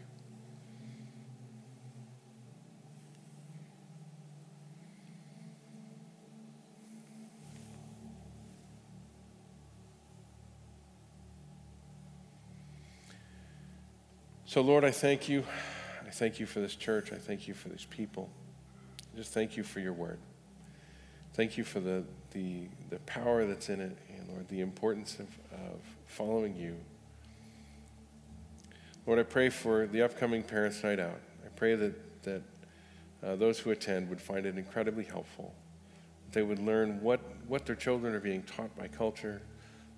So, 14.51 14.63
Lord, 14.63 14.85
I 14.85 14.91
thank 14.91 15.29
you. 15.29 15.45
I 16.05 16.11
thank 16.11 16.41
you 16.41 16.45
for 16.45 16.59
this 16.59 16.75
church. 16.75 17.13
I 17.13 17.19
thank 17.19 17.47
you 17.47 17.55
for 17.55 17.69
these 17.69 17.85
people. 17.85 18.29
I 19.15 19.17
just 19.17 19.33
thank 19.33 19.57
you 19.57 19.63
for 19.63 19.79
your 19.79 19.93
word. 19.93 20.19
Thank 21.35 21.57
you 21.57 21.63
for 21.63 21.79
the, 21.79 22.03
the, 22.33 22.65
the 22.89 22.99
power 23.07 23.47
that's 23.47 23.69
in 23.69 23.81
it, 23.81 23.97
and 24.09 24.29
Lord, 24.29 24.49
the 24.49 24.61
importance 24.61 25.21
of, 25.21 25.29
of 25.53 25.81
following 26.07 26.57
you. 26.57 26.75
Lord, 29.07 29.21
I 29.21 29.23
pray 29.23 29.51
for 29.51 29.87
the 29.87 30.03
upcoming 30.03 30.43
Parents' 30.43 30.83
Night 30.83 30.99
Out. 30.99 31.21
I 31.45 31.49
pray 31.55 31.77
that, 31.77 32.23
that 32.25 32.43
uh, 33.23 33.37
those 33.37 33.61
who 33.61 33.71
attend 33.71 34.09
would 34.09 34.21
find 34.21 34.47
it 34.47 34.59
incredibly 34.59 35.05
helpful. 35.05 35.55
They 36.33 36.43
would 36.43 36.59
learn 36.59 37.01
what, 37.01 37.21
what 37.47 37.67
their 37.67 37.77
children 37.77 38.17
are 38.17 38.21
being 38.21 38.43
taught 38.43 38.77
by 38.77 38.89
culture. 38.89 39.43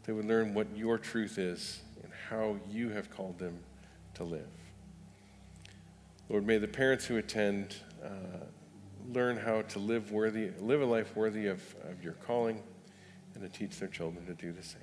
They 0.04 0.12
would 0.12 0.26
learn 0.26 0.52
what 0.52 0.66
your 0.76 0.98
truth 0.98 1.38
is 1.38 1.80
and 2.02 2.12
how 2.28 2.56
you 2.68 2.90
have 2.90 3.10
called 3.10 3.38
them 3.38 3.58
to 4.14 4.24
live. 4.24 4.48
Lord, 6.28 6.46
may 6.46 6.58
the 6.58 6.68
parents 6.68 7.04
who 7.04 7.18
attend 7.18 7.76
uh, 8.02 8.08
learn 9.12 9.36
how 9.36 9.62
to 9.62 9.78
live 9.78 10.12
worthy, 10.12 10.50
live 10.60 10.80
a 10.80 10.86
life 10.86 11.14
worthy 11.16 11.46
of, 11.46 11.62
of 11.84 12.02
your 12.02 12.14
calling, 12.14 12.62
and 13.34 13.42
to 13.42 13.48
teach 13.48 13.78
their 13.78 13.88
children 13.88 14.24
to 14.26 14.34
do 14.34 14.52
the 14.52 14.62
same. 14.62 14.82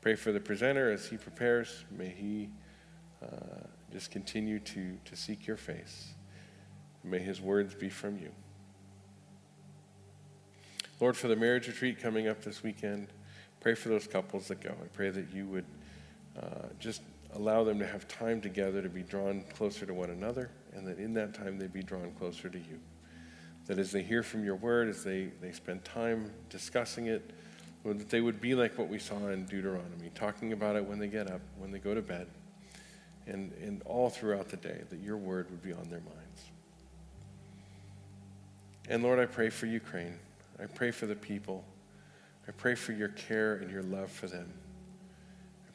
Pray 0.00 0.14
for 0.14 0.32
the 0.32 0.40
presenter 0.40 0.90
as 0.90 1.06
he 1.06 1.16
prepares. 1.16 1.84
May 1.90 2.08
he 2.08 2.50
uh, 3.22 3.66
just 3.92 4.10
continue 4.10 4.58
to, 4.60 4.96
to 5.04 5.16
seek 5.16 5.46
your 5.46 5.56
face. 5.56 6.14
May 7.04 7.18
his 7.18 7.40
words 7.40 7.74
be 7.74 7.88
from 7.88 8.18
you. 8.18 8.30
Lord, 11.00 11.16
for 11.16 11.28
the 11.28 11.36
marriage 11.36 11.68
retreat 11.68 12.00
coming 12.00 12.28
up 12.28 12.42
this 12.42 12.62
weekend, 12.62 13.08
pray 13.60 13.74
for 13.74 13.88
those 13.88 14.06
couples 14.06 14.48
that 14.48 14.60
go. 14.60 14.70
I 14.70 14.86
pray 14.92 15.10
that 15.10 15.32
you 15.32 15.46
would 15.46 15.64
uh, 16.40 16.66
just 16.80 17.02
allow 17.34 17.64
them 17.64 17.78
to 17.78 17.86
have 17.86 18.08
time 18.08 18.40
together 18.40 18.82
to 18.82 18.88
be 18.88 19.02
drawn 19.02 19.42
closer 19.54 19.86
to 19.86 19.94
one 19.94 20.10
another, 20.10 20.50
and 20.72 20.86
that 20.86 20.98
in 20.98 21.14
that 21.14 21.34
time 21.34 21.58
they'd 21.58 21.72
be 21.72 21.82
drawn 21.82 22.10
closer 22.12 22.48
to 22.48 22.58
you. 22.58 22.80
That 23.66 23.78
as 23.78 23.92
they 23.92 24.02
hear 24.02 24.22
from 24.22 24.44
your 24.44 24.56
word, 24.56 24.88
as 24.88 25.04
they, 25.04 25.30
they 25.40 25.52
spend 25.52 25.84
time 25.84 26.32
discussing 26.48 27.06
it, 27.06 27.30
that 27.84 28.08
they 28.10 28.20
would 28.20 28.40
be 28.40 28.54
like 28.54 28.76
what 28.78 28.88
we 28.88 28.98
saw 28.98 29.28
in 29.28 29.44
Deuteronomy, 29.46 30.10
talking 30.14 30.52
about 30.52 30.76
it 30.76 30.84
when 30.84 30.98
they 30.98 31.06
get 31.06 31.30
up, 31.30 31.40
when 31.58 31.70
they 31.70 31.78
go 31.78 31.94
to 31.94 32.02
bed, 32.02 32.26
and, 33.26 33.52
and 33.62 33.82
all 33.84 34.08
throughout 34.08 34.48
the 34.48 34.56
day, 34.56 34.82
that 34.88 35.00
your 35.00 35.16
word 35.16 35.50
would 35.50 35.62
be 35.62 35.72
on 35.72 35.88
their 35.90 36.00
minds. 36.00 36.50
And 38.88 39.02
Lord, 39.02 39.18
I 39.18 39.26
pray 39.26 39.50
for 39.50 39.66
Ukraine. 39.66 40.18
I 40.60 40.66
pray 40.66 40.90
for 40.90 41.06
the 41.06 41.14
people. 41.14 41.62
I 42.48 42.52
pray 42.52 42.74
for 42.74 42.92
your 42.92 43.08
care 43.08 43.56
and 43.56 43.70
your 43.70 43.82
love 43.82 44.10
for 44.10 44.26
them. 44.26 44.50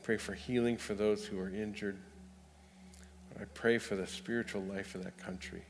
Pray 0.04 0.18
for 0.18 0.34
healing 0.34 0.76
for 0.76 0.94
those 0.94 1.26
who 1.26 1.40
are 1.40 1.50
injured. 1.50 1.98
I 3.40 3.46
pray 3.54 3.78
for 3.78 3.96
the 3.96 4.06
spiritual 4.06 4.62
life 4.62 4.96
of 4.96 5.04
that 5.06 5.18
country. 5.18 5.64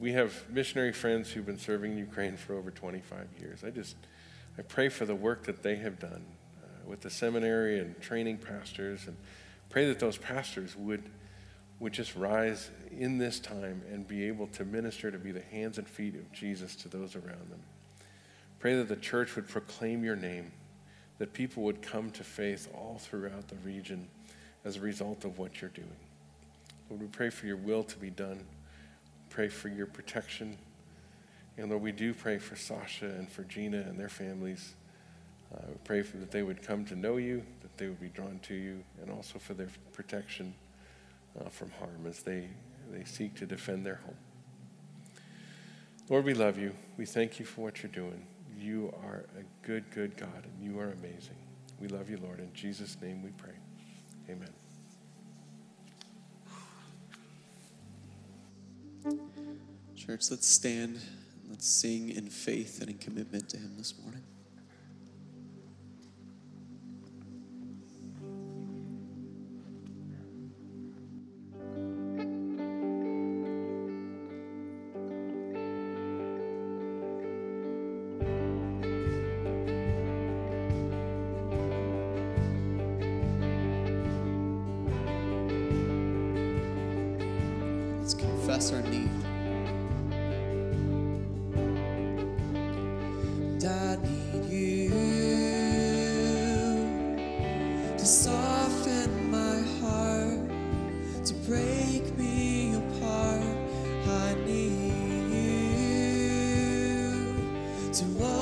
We 0.00 0.12
have 0.12 0.48
missionary 0.48 0.94
friends 0.94 1.30
who've 1.30 1.44
been 1.44 1.58
serving 1.58 1.98
Ukraine 1.98 2.38
for 2.38 2.54
over 2.54 2.70
25 2.70 3.28
years. 3.38 3.64
I 3.64 3.70
just, 3.70 3.96
I 4.58 4.62
pray 4.62 4.88
for 4.88 5.04
the 5.04 5.14
work 5.14 5.44
that 5.44 5.62
they 5.62 5.76
have 5.76 5.98
done 5.98 6.24
uh, 6.62 6.88
with 6.88 7.02
the 7.02 7.10
seminary 7.10 7.80
and 7.80 8.00
training 8.00 8.38
pastors, 8.38 9.06
and 9.06 9.16
pray 9.68 9.86
that 9.86 9.98
those 9.98 10.16
pastors 10.16 10.74
would, 10.74 11.02
would 11.80 11.92
just 11.92 12.16
rise 12.16 12.70
in 12.90 13.18
this 13.18 13.38
time 13.38 13.82
and 13.92 14.08
be 14.08 14.26
able 14.26 14.46
to 14.48 14.64
minister, 14.64 15.10
to 15.10 15.18
be 15.18 15.32
the 15.32 15.42
hands 15.42 15.76
and 15.76 15.86
feet 15.86 16.14
of 16.14 16.32
Jesus 16.32 16.74
to 16.76 16.88
those 16.88 17.14
around 17.14 17.50
them. 17.50 17.62
Pray 18.58 18.74
that 18.76 18.88
the 18.88 18.96
church 18.96 19.36
would 19.36 19.48
proclaim 19.48 20.02
your 20.02 20.16
name 20.16 20.50
that 21.22 21.32
people 21.32 21.62
would 21.62 21.80
come 21.80 22.10
to 22.10 22.24
faith 22.24 22.68
all 22.74 22.98
throughout 22.98 23.46
the 23.46 23.54
region 23.64 24.08
as 24.64 24.78
a 24.78 24.80
result 24.80 25.24
of 25.24 25.38
what 25.38 25.60
you're 25.60 25.70
doing. 25.70 25.86
Lord, 26.90 27.00
we 27.00 27.06
pray 27.06 27.30
for 27.30 27.46
your 27.46 27.58
will 27.58 27.84
to 27.84 27.96
be 27.96 28.10
done. 28.10 28.44
Pray 29.30 29.46
for 29.46 29.68
your 29.68 29.86
protection. 29.86 30.58
And 31.56 31.70
Lord, 31.70 31.80
we 31.80 31.92
do 31.92 32.12
pray 32.12 32.38
for 32.38 32.56
Sasha 32.56 33.06
and 33.06 33.30
for 33.30 33.44
Gina 33.44 33.76
and 33.76 34.00
their 34.00 34.08
families. 34.08 34.74
Uh, 35.54 35.60
we 35.68 35.74
pray 35.84 36.02
for, 36.02 36.16
that 36.16 36.32
they 36.32 36.42
would 36.42 36.60
come 36.60 36.84
to 36.86 36.96
know 36.96 37.18
you, 37.18 37.44
that 37.60 37.78
they 37.78 37.86
would 37.86 38.00
be 38.00 38.08
drawn 38.08 38.40
to 38.42 38.54
you, 38.54 38.82
and 39.00 39.08
also 39.08 39.38
for 39.38 39.54
their 39.54 39.68
protection 39.92 40.52
uh, 41.40 41.48
from 41.50 41.70
harm 41.78 42.04
as 42.08 42.24
they, 42.24 42.48
they 42.90 43.04
seek 43.04 43.36
to 43.36 43.46
defend 43.46 43.86
their 43.86 44.00
home. 44.04 44.16
Lord, 46.08 46.24
we 46.24 46.34
love 46.34 46.58
you. 46.58 46.74
We 46.96 47.06
thank 47.06 47.38
you 47.38 47.46
for 47.46 47.60
what 47.60 47.80
you're 47.80 47.92
doing. 47.92 48.26
You 48.62 48.94
are 49.02 49.24
a 49.36 49.66
good, 49.66 49.90
good 49.90 50.16
God, 50.16 50.44
and 50.44 50.62
you 50.62 50.78
are 50.78 50.92
amazing. 50.92 51.34
We 51.80 51.88
love 51.88 52.08
you, 52.08 52.16
Lord. 52.18 52.38
In 52.38 52.52
Jesus' 52.54 52.96
name 53.02 53.20
we 53.20 53.30
pray. 53.30 53.54
Amen. 54.30 54.48
Church, 59.96 60.30
let's 60.30 60.46
stand. 60.46 61.00
Let's 61.50 61.66
sing 61.66 62.10
in 62.10 62.30
faith 62.30 62.80
and 62.80 62.88
in 62.88 62.98
commitment 62.98 63.48
to 63.48 63.56
Him 63.56 63.74
this 63.76 63.94
morning. 64.00 64.22
To 107.92 108.04
open 108.04 108.41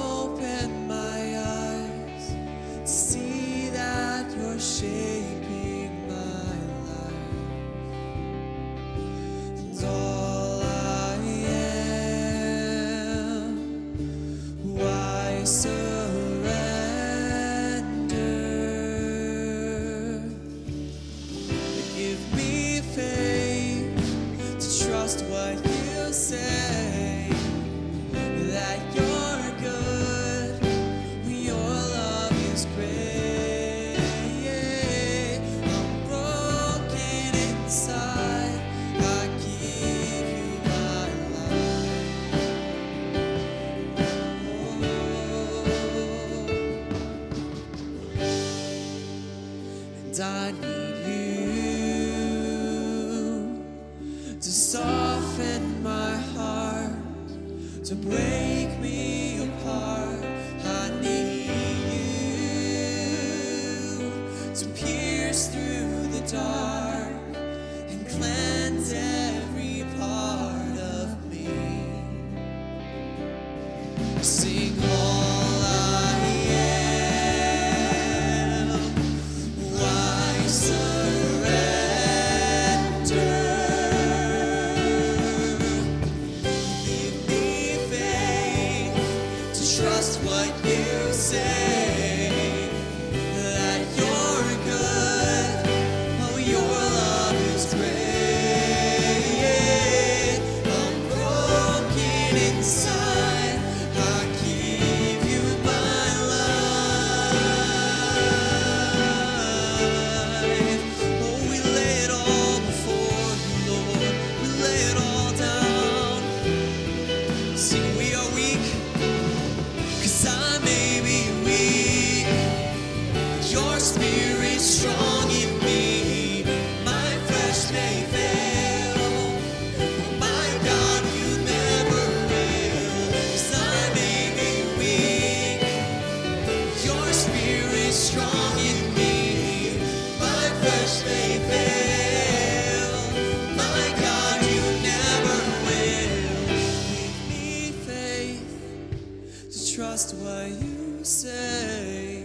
say. 151.05 152.25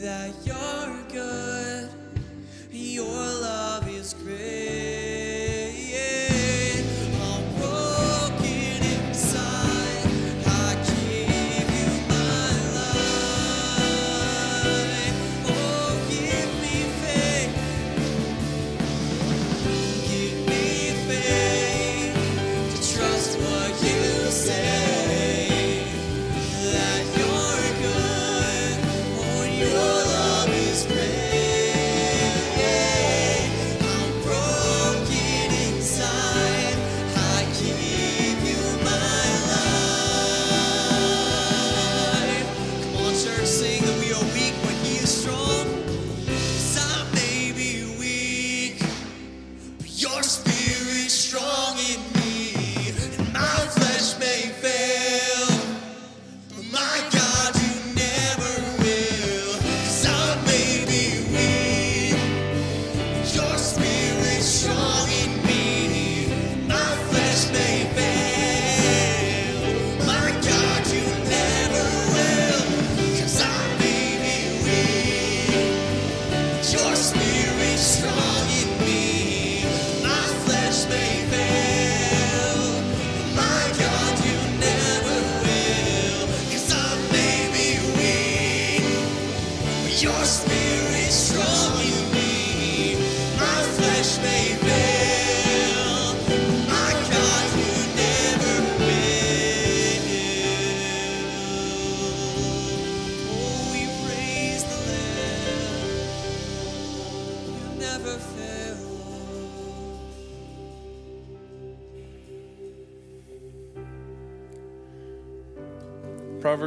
That 0.00 0.32
you're 0.44 0.96
good, 1.12 1.51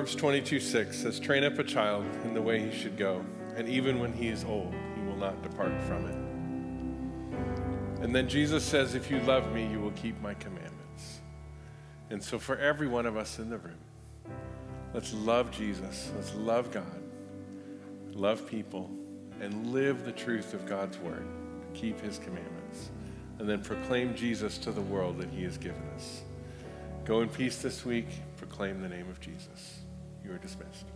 Proverbs 0.05 0.21
22 0.21 0.59
6 0.59 0.97
says, 0.97 1.19
Train 1.19 1.43
up 1.43 1.57
a 1.57 1.63
child 1.63 2.05
in 2.25 2.35
the 2.35 2.41
way 2.41 2.59
he 2.59 2.69
should 2.69 2.95
go, 2.95 3.25
and 3.55 3.67
even 3.67 3.97
when 3.97 4.13
he 4.13 4.27
is 4.27 4.43
old, 4.43 4.71
he 4.95 5.01
will 5.01 5.15
not 5.15 5.41
depart 5.41 5.73
from 5.81 6.05
it. 6.05 8.03
And 8.03 8.13
then 8.13 8.29
Jesus 8.29 8.63
says, 8.63 8.93
If 8.93 9.09
you 9.09 9.19
love 9.21 9.51
me, 9.51 9.65
you 9.65 9.79
will 9.79 9.93
keep 9.93 10.21
my 10.21 10.35
commandments. 10.35 11.21
And 12.11 12.23
so, 12.23 12.37
for 12.37 12.55
every 12.59 12.87
one 12.87 13.07
of 13.07 13.17
us 13.17 13.39
in 13.39 13.49
the 13.49 13.57
room, 13.57 13.79
let's 14.93 15.11
love 15.11 15.49
Jesus, 15.49 16.11
let's 16.15 16.35
love 16.35 16.69
God, 16.69 17.01
love 18.13 18.45
people, 18.45 18.91
and 19.41 19.73
live 19.73 20.05
the 20.05 20.11
truth 20.11 20.53
of 20.53 20.67
God's 20.67 20.99
word, 20.99 21.25
keep 21.73 21.99
his 21.99 22.19
commandments, 22.19 22.91
and 23.39 23.49
then 23.49 23.63
proclaim 23.63 24.13
Jesus 24.13 24.59
to 24.59 24.71
the 24.71 24.83
world 24.83 25.17
that 25.17 25.31
he 25.31 25.43
has 25.45 25.57
given 25.57 25.81
us. 25.95 26.21
Go 27.05 27.21
in 27.21 27.29
peace 27.29 27.57
this 27.57 27.83
week, 27.83 28.09
proclaim 28.37 28.83
the 28.83 28.89
name 28.89 29.09
of 29.09 29.19
Jesus. 29.19 29.74
You 30.25 30.33
are 30.33 30.39
dismissed. 30.39 30.94